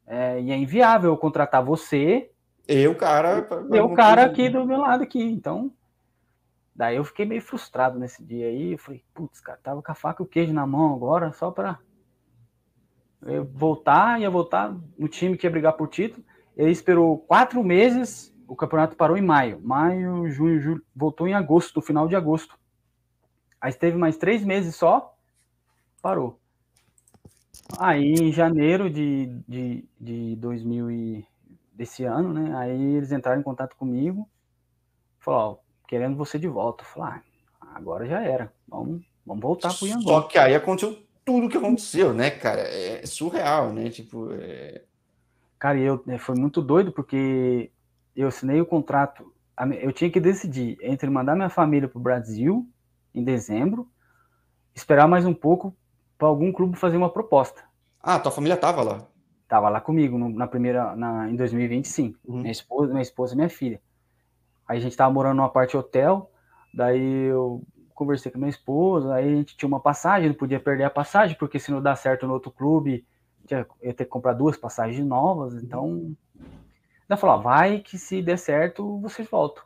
[0.06, 2.30] É, e é inviável eu contratar você.
[2.68, 3.46] Eu, cara.
[3.72, 5.20] Eu, cara aqui do meu lado aqui.
[5.20, 5.72] Então,
[6.74, 8.72] Daí eu fiquei meio frustrado nesse dia aí.
[8.72, 11.50] Eu falei, putz, cara, tava com a faca e o queijo na mão agora, só
[11.50, 11.85] pra eu
[13.52, 16.24] voltar, ia voltar no time que ia brigar por título.
[16.56, 19.60] Ele esperou quatro meses, o campeonato parou em maio.
[19.62, 22.58] Maio, junho, julho, voltou em agosto, final de agosto.
[23.60, 25.14] Aí teve mais três meses só,
[26.00, 26.38] parou.
[27.78, 31.26] Aí em janeiro de, de, de 2000 e,
[31.72, 32.56] desse ano, né?
[32.56, 34.28] Aí eles entraram em contato comigo,
[35.18, 36.84] falou, ó, querendo você de volta.
[36.84, 37.20] Eu falei,
[37.60, 38.52] ah, agora já era.
[38.68, 40.02] Vamos, vamos voltar pro Yangon.
[40.02, 42.62] Só que aí aconteceu tudo que aconteceu, né, cara?
[42.62, 43.90] É surreal, né?
[43.90, 44.84] Tipo, é...
[45.58, 47.70] Cara, eu né, foi muito doido porque
[48.14, 49.34] eu assinei o contrato.
[49.80, 52.66] Eu tinha que decidir entre mandar minha família pro Brasil
[53.12, 53.90] em dezembro,
[54.74, 55.76] esperar mais um pouco
[56.16, 57.64] para algum clube fazer uma proposta.
[58.00, 59.06] Ah, tua família tava lá?
[59.48, 62.14] Tava lá comigo no, na primeira, na, em 2020, sim.
[62.24, 62.40] Uhum.
[62.40, 63.80] Minha esposa, minha esposa e minha filha.
[64.68, 66.30] Aí a gente tava morando numa parte hotel,
[66.72, 67.62] daí eu
[67.96, 71.36] conversei com minha esposa, aí a gente tinha uma passagem, não podia perder a passagem,
[71.36, 73.04] porque se não dá certo no outro clube,
[73.50, 76.14] ia ter que comprar duas passagens novas, então...
[77.08, 79.62] Ela falou, vai que se der certo, vocês voltam.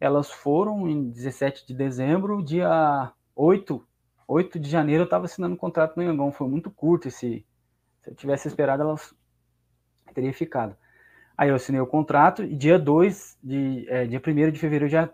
[0.00, 3.86] Elas foram em 17 de dezembro, dia 8,
[4.26, 7.46] 8 de janeiro eu estava assinando um contrato no Yangon, foi muito curto esse...
[8.02, 9.14] Se eu tivesse esperado, elas
[10.12, 10.76] teria ficado.
[11.36, 15.08] Aí eu assinei o contrato e dia 2 de é, dia 1 de fevereiro já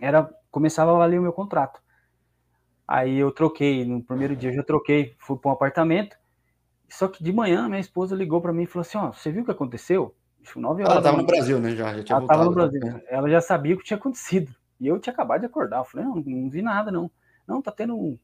[0.00, 1.80] era começava a valer o meu contrato.
[2.86, 6.16] Aí eu troquei, no primeiro dia eu já troquei, fui para um apartamento.
[6.88, 9.42] Só que de manhã minha esposa ligou para mim e falou assim: "Ó, você viu
[9.42, 10.92] o que aconteceu?" Tipo, 9 horas.
[10.92, 11.76] Ela estava no Brasil, né?
[11.76, 12.80] Já, já tinha ela estava no Brasil.
[12.80, 13.02] Né?
[13.08, 14.54] Ela já sabia o que tinha acontecido.
[14.80, 15.78] E eu tinha acabado de acordar.
[15.78, 17.10] Eu falei: "Não, não vi nada não.
[17.46, 18.18] Não, tá tendo um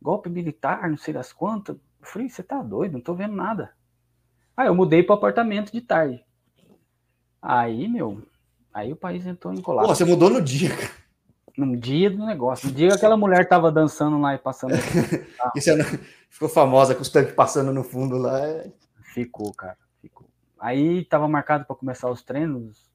[0.00, 2.92] golpe militar, não sei das quantas." Eu falei: "Você tá doido?
[2.92, 3.72] Não tô vendo nada."
[4.54, 6.22] Aí eu mudei para o apartamento de tarde.
[7.40, 8.22] Aí, meu,
[8.74, 9.88] aí o país entrou em colapso.
[9.88, 11.01] Pô, você mudou no dia, cara.
[11.56, 12.68] No dia do negócio.
[12.68, 14.72] No dia que aquela mulher tava dançando lá e passando.
[15.54, 15.84] Isso é,
[16.30, 18.40] ficou famosa com os tanques passando no fundo lá.
[18.40, 18.70] É...
[19.12, 19.76] Ficou, cara.
[20.00, 20.26] Ficou.
[20.58, 22.90] Aí tava marcado para começar os treinos.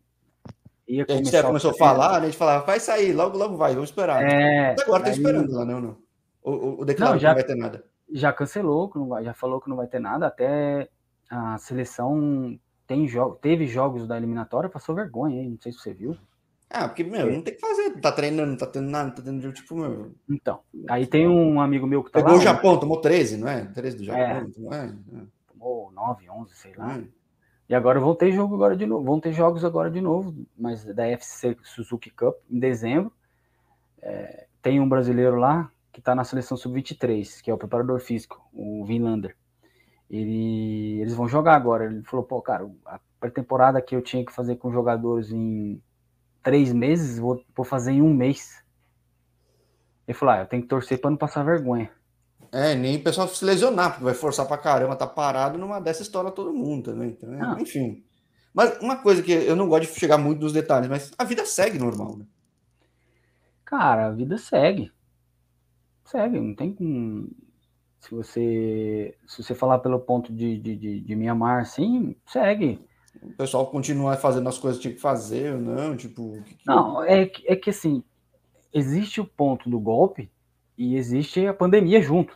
[0.87, 2.17] Ia a gente já começou a falar, né?
[2.19, 4.23] A gente falava, vai sair, logo, logo vai, vamos esperar.
[4.23, 5.97] É, Mas agora tá esperando lá, não, não.
[6.41, 7.83] O, o, o declarou não, já, que não vai ter nada.
[8.09, 10.87] Já cancelou, que não vai, já falou que não vai ter nada, até
[11.29, 15.49] a seleção tem jogo, teve jogos da eliminatória, passou vergonha, hein?
[15.51, 16.15] Não sei se você viu.
[16.69, 19.21] Ah, porque, meu, não tem que fazer, tá treinando, não tá tendo nada, não tá
[19.21, 20.13] tendo tipo, meu.
[20.29, 20.59] Então,
[20.89, 23.65] aí tem um amigo meu que tá Pegou lá, o Japão, tomou 13, não é?
[23.65, 24.93] 13 do Japão, é, não é?
[25.47, 26.97] Tomou 9, 11, sei lá.
[26.97, 27.03] É.
[27.69, 30.83] E agora vão ter jogo agora de novo, vão ter jogos agora de novo, mas
[30.83, 33.11] da FC Suzuki Cup em dezembro.
[34.01, 38.41] É, tem um brasileiro lá que tá na seleção sub-23, que é o preparador físico,
[38.53, 39.35] o Vinlander.
[40.09, 41.85] Ele, eles vão jogar agora.
[41.85, 45.81] Ele falou, pô, cara, a pré-temporada que eu tinha que fazer com jogadores em
[46.47, 48.63] três meses, vou, vou fazer em um mês.
[50.07, 51.91] Ele falou, ah, eu tenho que torcer para não passar vergonha.
[52.53, 56.03] É, nem o pessoal se lesionar, porque vai forçar pra caramba, tá parado numa dessa
[56.03, 57.09] história todo mundo também.
[57.09, 58.01] Então, é, enfim.
[58.53, 61.45] Mas uma coisa que eu não gosto de chegar muito nos detalhes, mas a vida
[61.45, 62.25] segue normal, né?
[63.65, 64.89] Cara, a vida segue.
[66.05, 67.29] Segue, não tem como
[67.99, 72.79] se você se você falar pelo ponto de, de, de, de Mianmar, sim, segue.
[73.21, 76.41] O pessoal continua fazendo as coisas que tinha que fazer ou não, tipo...
[76.43, 76.57] Que...
[76.65, 78.03] Não, é, é que assim,
[78.73, 80.31] existe o ponto do golpe
[80.77, 82.35] e existe a pandemia junto.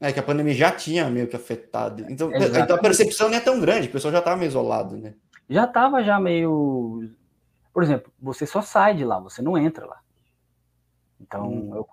[0.00, 2.04] É que a pandemia já tinha meio que afetado.
[2.08, 5.14] Então, então a percepção não é tão grande, o pessoal já estava meio isolado, né?
[5.48, 7.10] Já estava já meio...
[7.72, 10.00] Por exemplo, você só sai de lá, você não entra lá.
[11.20, 11.74] Então, hum.
[11.74, 11.86] eu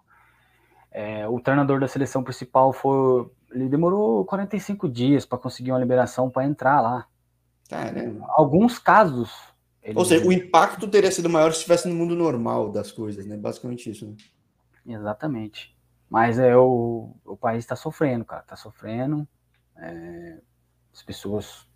[0.97, 3.29] é, o treinador da seleção principal foi.
[3.51, 7.05] Ele demorou 45 dias para conseguir uma liberação para entrar lá.
[7.69, 8.25] Caramba.
[8.29, 9.31] Alguns casos.
[9.81, 9.97] Ele...
[9.97, 13.37] Ou seja, o impacto teria sido maior se estivesse no mundo normal das coisas, né?
[13.37, 14.07] Basicamente isso.
[14.07, 14.95] Né?
[14.95, 15.75] Exatamente.
[16.09, 18.41] Mas é o, o país está sofrendo, cara.
[18.41, 19.27] Está sofrendo.
[19.77, 20.37] É,
[20.93, 21.67] as pessoas.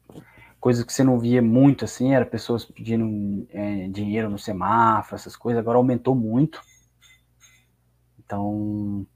[0.60, 5.38] Coisas que você não via muito assim, era pessoas pedindo é, dinheiro no semáforo, essas
[5.38, 6.62] coisas, agora aumentou muito.
[8.20, 9.08] Então,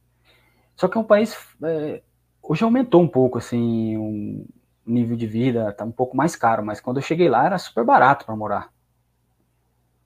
[0.73, 2.01] só que é um país é,
[2.41, 4.45] hoje aumentou um pouco assim
[4.85, 7.83] nível de vida, tá um pouco mais caro, mas quando eu cheguei lá era super
[7.83, 8.71] barato para morar.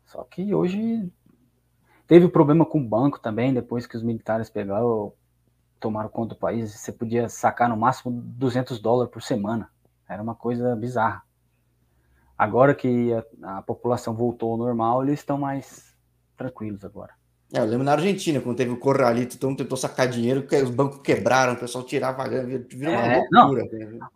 [0.06, 1.12] Só que hoje
[2.08, 5.14] teve problema com o banco também, depois que os militares pegaram,
[5.80, 9.70] tomaram conta do país, você podia sacar no máximo 200 dólares por semana.
[10.08, 11.24] Era uma coisa bizarra.
[12.38, 15.96] Agora que a, a população voltou ao normal, eles estão mais
[16.38, 17.14] tranquilos agora.
[17.54, 20.70] É, eu lembro na Argentina, quando teve o Corralito, todo mundo tentou sacar dinheiro, os
[20.70, 23.64] bancos quebraram, o pessoal tirava a grana, virou uma é, loucura.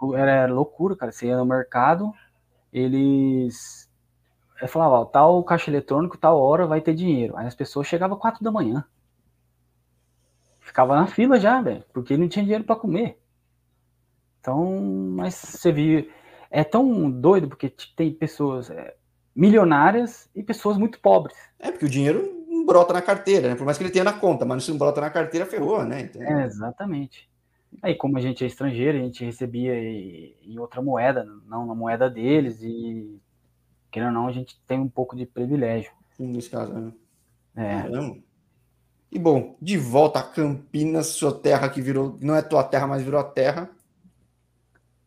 [0.01, 1.11] Não, era loucura, cara.
[1.11, 2.11] Você ia no mercado,
[2.73, 3.89] eles
[4.67, 7.37] falavam, tal caixa eletrônico, tal hora vai ter dinheiro.
[7.37, 8.83] Aí as pessoas chegavam quatro da manhã.
[10.59, 13.17] Ficava na fila já, velho, porque não tinha dinheiro para comer.
[14.39, 14.77] Então,
[15.15, 16.09] mas você viu,
[16.49, 18.95] é tão doido porque tem pessoas é,
[19.35, 21.37] milionárias e pessoas muito pobres.
[21.59, 22.40] É, porque o dinheiro
[22.71, 23.55] brota na carteira, né?
[23.55, 26.01] Por mais que ele tenha na conta, mas se não brota na carteira, ferrou, né?
[26.01, 26.21] Então...
[26.21, 27.29] É, exatamente.
[27.81, 32.09] Aí, como a gente é estrangeiro, a gente recebia em outra moeda, não na moeda
[32.09, 33.19] deles, e
[33.91, 35.91] querendo ou não, a gente tem um pouco de privilégio.
[36.17, 36.91] Nesse caso, né?
[37.55, 38.21] É.
[39.11, 43.03] E bom, de volta a Campinas, sua terra que virou, não é tua terra, mas
[43.03, 43.69] virou a terra.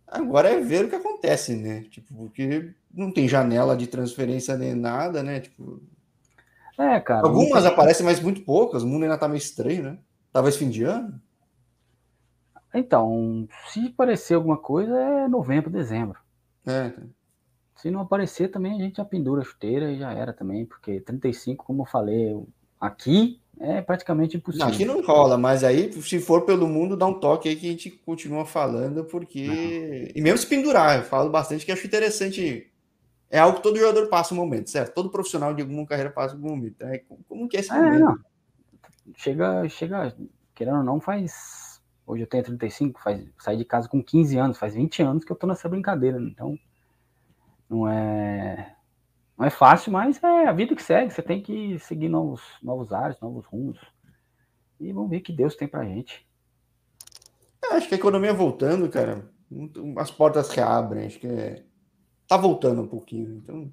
[0.07, 1.87] Agora é ver o que acontece, né?
[1.91, 5.41] Tipo, porque não tem janela de transferência nem nada, né?
[5.41, 5.83] Tipo,
[6.79, 7.27] é, cara.
[7.27, 8.83] Algumas aparecem, mas muito poucas.
[8.83, 9.99] O mundo ainda tá meio estranho, né?
[10.33, 11.21] Talvez fim de ano.
[12.75, 16.19] Então, se aparecer alguma coisa, é novembro, dezembro.
[16.67, 16.93] É.
[17.77, 21.01] Se não aparecer também, a gente já pendura a chuteira e já era também, porque
[21.01, 22.37] 35, como eu falei,
[22.81, 24.67] aqui é praticamente impossível.
[24.67, 27.69] Não, aqui não rola, mas aí, se for pelo mundo, dá um toque aí que
[27.69, 29.49] a gente continua falando, porque.
[29.49, 30.09] Uhum.
[30.15, 32.71] E mesmo se pendurar, eu falo bastante que acho interessante.
[33.31, 34.95] É algo que todo jogador passa um momento, certo?
[34.95, 36.83] Todo profissional de alguma carreira passa um momento.
[36.83, 38.01] É, como que é esse é, momento?
[38.01, 38.19] Não.
[39.17, 40.17] Chega, chega,
[40.55, 41.83] querendo ou não, faz.
[42.07, 45.33] Hoje eu tenho 35, faz, saí de casa com 15 anos, faz 20 anos que
[45.33, 46.59] eu tô nessa brincadeira, então.
[47.69, 48.75] Não é
[49.37, 51.13] não é fácil, mas é a vida que segue.
[51.13, 53.79] Você tem que seguir novos, novos ares, novos rumos.
[54.79, 56.27] E vamos ver o que Deus tem pra gente.
[57.65, 59.29] É, acho que a economia voltando, cara,
[59.99, 61.07] as portas reabrem.
[61.07, 61.65] Acho que é...
[62.27, 63.41] tá voltando um pouquinho.
[63.43, 63.71] Então,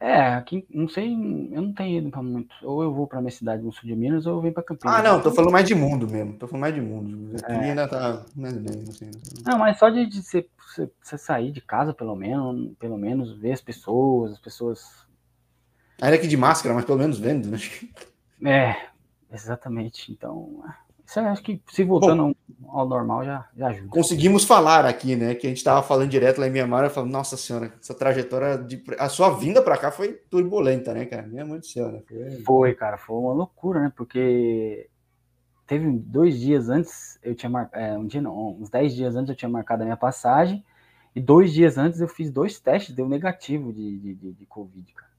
[0.00, 2.54] é, aqui, não sei, eu não tenho ido pra muito.
[2.62, 4.94] Ou eu vou pra minha cidade no sul de Minas, ou eu venho pra Campinas.
[4.94, 6.34] Ah, não, tô falando mais de mundo mesmo.
[6.34, 7.36] Tô falando mais de mundo.
[7.42, 7.70] Aqui é.
[7.70, 8.24] ainda tá.
[8.36, 9.10] Mais bem, assim,
[9.44, 10.48] não, mas só de, de você,
[11.02, 15.04] você, sair de casa, pelo menos, pelo menos, ver as pessoas, as pessoas.
[16.00, 17.58] Ainda que de máscara, mas pelo menos vendo, né?
[18.40, 18.76] É,
[19.32, 20.12] exatamente.
[20.12, 20.62] Então.
[21.08, 23.88] Isso acho que se voltando Bom, ao normal já, já ajuda.
[23.88, 25.34] Conseguimos falar aqui, né?
[25.34, 28.58] Que a gente estava falando direto lá em Mianmar, eu falo, nossa senhora, essa trajetória
[28.58, 28.84] de.
[28.98, 31.22] A sua vinda para cá foi turbulenta, né, cara?
[31.26, 32.02] Minha mãe do céu, né?
[32.06, 32.42] Foi...
[32.42, 33.92] foi, cara, foi uma loucura, né?
[33.96, 34.86] Porque
[35.66, 37.82] teve dois dias antes, eu tinha marcado.
[37.82, 40.62] É, um dia não, uns dez dias antes eu tinha marcado a minha passagem.
[41.16, 44.92] E dois dias antes eu fiz dois testes, deu negativo de, de, de, de Covid,
[44.92, 45.10] cara.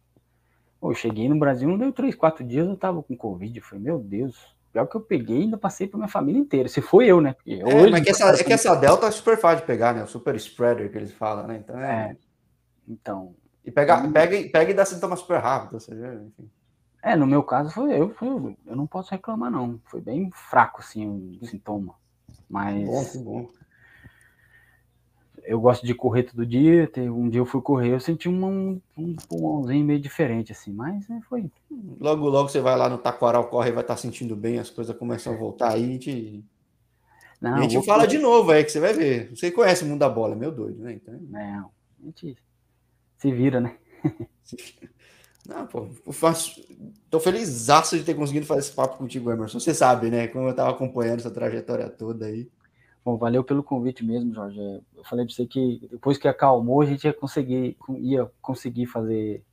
[0.79, 3.57] Pô, eu cheguei no Brasil, não deu três, quatro dias, eu tava com Covid.
[3.57, 6.69] Eu falei, meu Deus, Pior que eu peguei ainda passei para minha família inteira.
[6.69, 7.35] Se foi eu, né?
[7.45, 10.03] é, hoje, mas que essa, é que essa Delta é super fácil de pegar, né?
[10.03, 11.57] O super spreader que eles falam, né?
[11.57, 12.11] Então é.
[12.11, 12.17] é
[12.87, 13.35] então.
[13.65, 14.11] E pega, hum.
[14.11, 16.49] pega, pega e dá sintomas super rápido, ou seja, enfim.
[17.01, 19.79] É, no meu caso foi eu, foi eu, eu não posso reclamar, não.
[19.85, 21.95] Foi bem fraco, assim, o sintoma.
[22.49, 22.85] Mas.
[22.85, 23.58] Bom, que bom
[25.49, 26.87] eu gosto de correr todo dia.
[26.87, 31.07] Teve um dia eu fui correr, eu senti um, um pulmãozinho meio diferente, assim, mas
[31.09, 31.49] né, foi.
[31.99, 34.69] Logo, logo você vai lá no Taquaral, corre e vai estar tá sentindo bem, as
[34.69, 36.45] coisas começam a voltar aí, a gente.
[37.41, 39.31] Não, a gente fala de novo aí, que você vai ver.
[39.35, 40.93] Você conhece o mundo da bola, é meu doido, né?
[40.93, 41.17] Então...
[41.29, 42.37] Não, a gente
[43.17, 43.75] se vira, né?
[45.47, 46.61] Não, pô, eu faço...
[47.09, 49.59] tô feliz de ter conseguido fazer esse papo contigo, Emerson.
[49.59, 50.27] Você sabe, né?
[50.27, 52.47] Como eu tava acompanhando essa trajetória toda aí.
[53.03, 54.59] Bom, valeu pelo convite mesmo, Jorge.
[54.95, 59.43] Eu falei para você que depois que acalmou, a gente ia conseguir, ia conseguir fazer.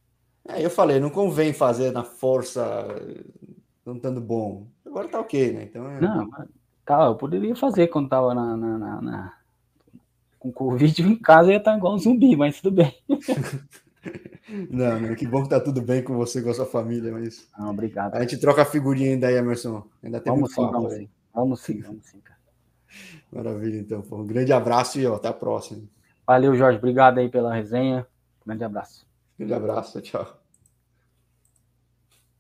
[0.49, 2.87] É, eu falei, não convém fazer na força,
[3.85, 4.67] não estando bom.
[4.85, 5.65] Agora tá ok, né?
[5.65, 6.01] Então é...
[6.01, 6.29] Não,
[6.85, 9.33] tá, eu poderia fazer quando tava na, na, na, na...
[10.39, 12.95] com Covid em casa, ia estar tá igual um zumbi, mas tudo bem.
[14.71, 17.49] Não, não, que bom que tá tudo bem com você, com a sua família, mas.
[17.59, 18.15] Não, obrigado.
[18.15, 19.85] A gente troca a figurinha ainda aí, Emerson.
[20.03, 21.09] Ainda tem vamos sim, papo, vamos sim.
[21.35, 22.36] Vamos sim, vamos sim, cara.
[23.33, 24.03] Maravilha, então.
[24.13, 25.83] Um grande abraço e ó, até a próxima.
[26.27, 26.79] Valeu, Jorge.
[26.79, 28.07] Obrigado aí pela resenha.
[28.45, 29.07] Grande abraço.
[29.39, 30.01] Grande abraço.
[30.01, 30.46] Tchau.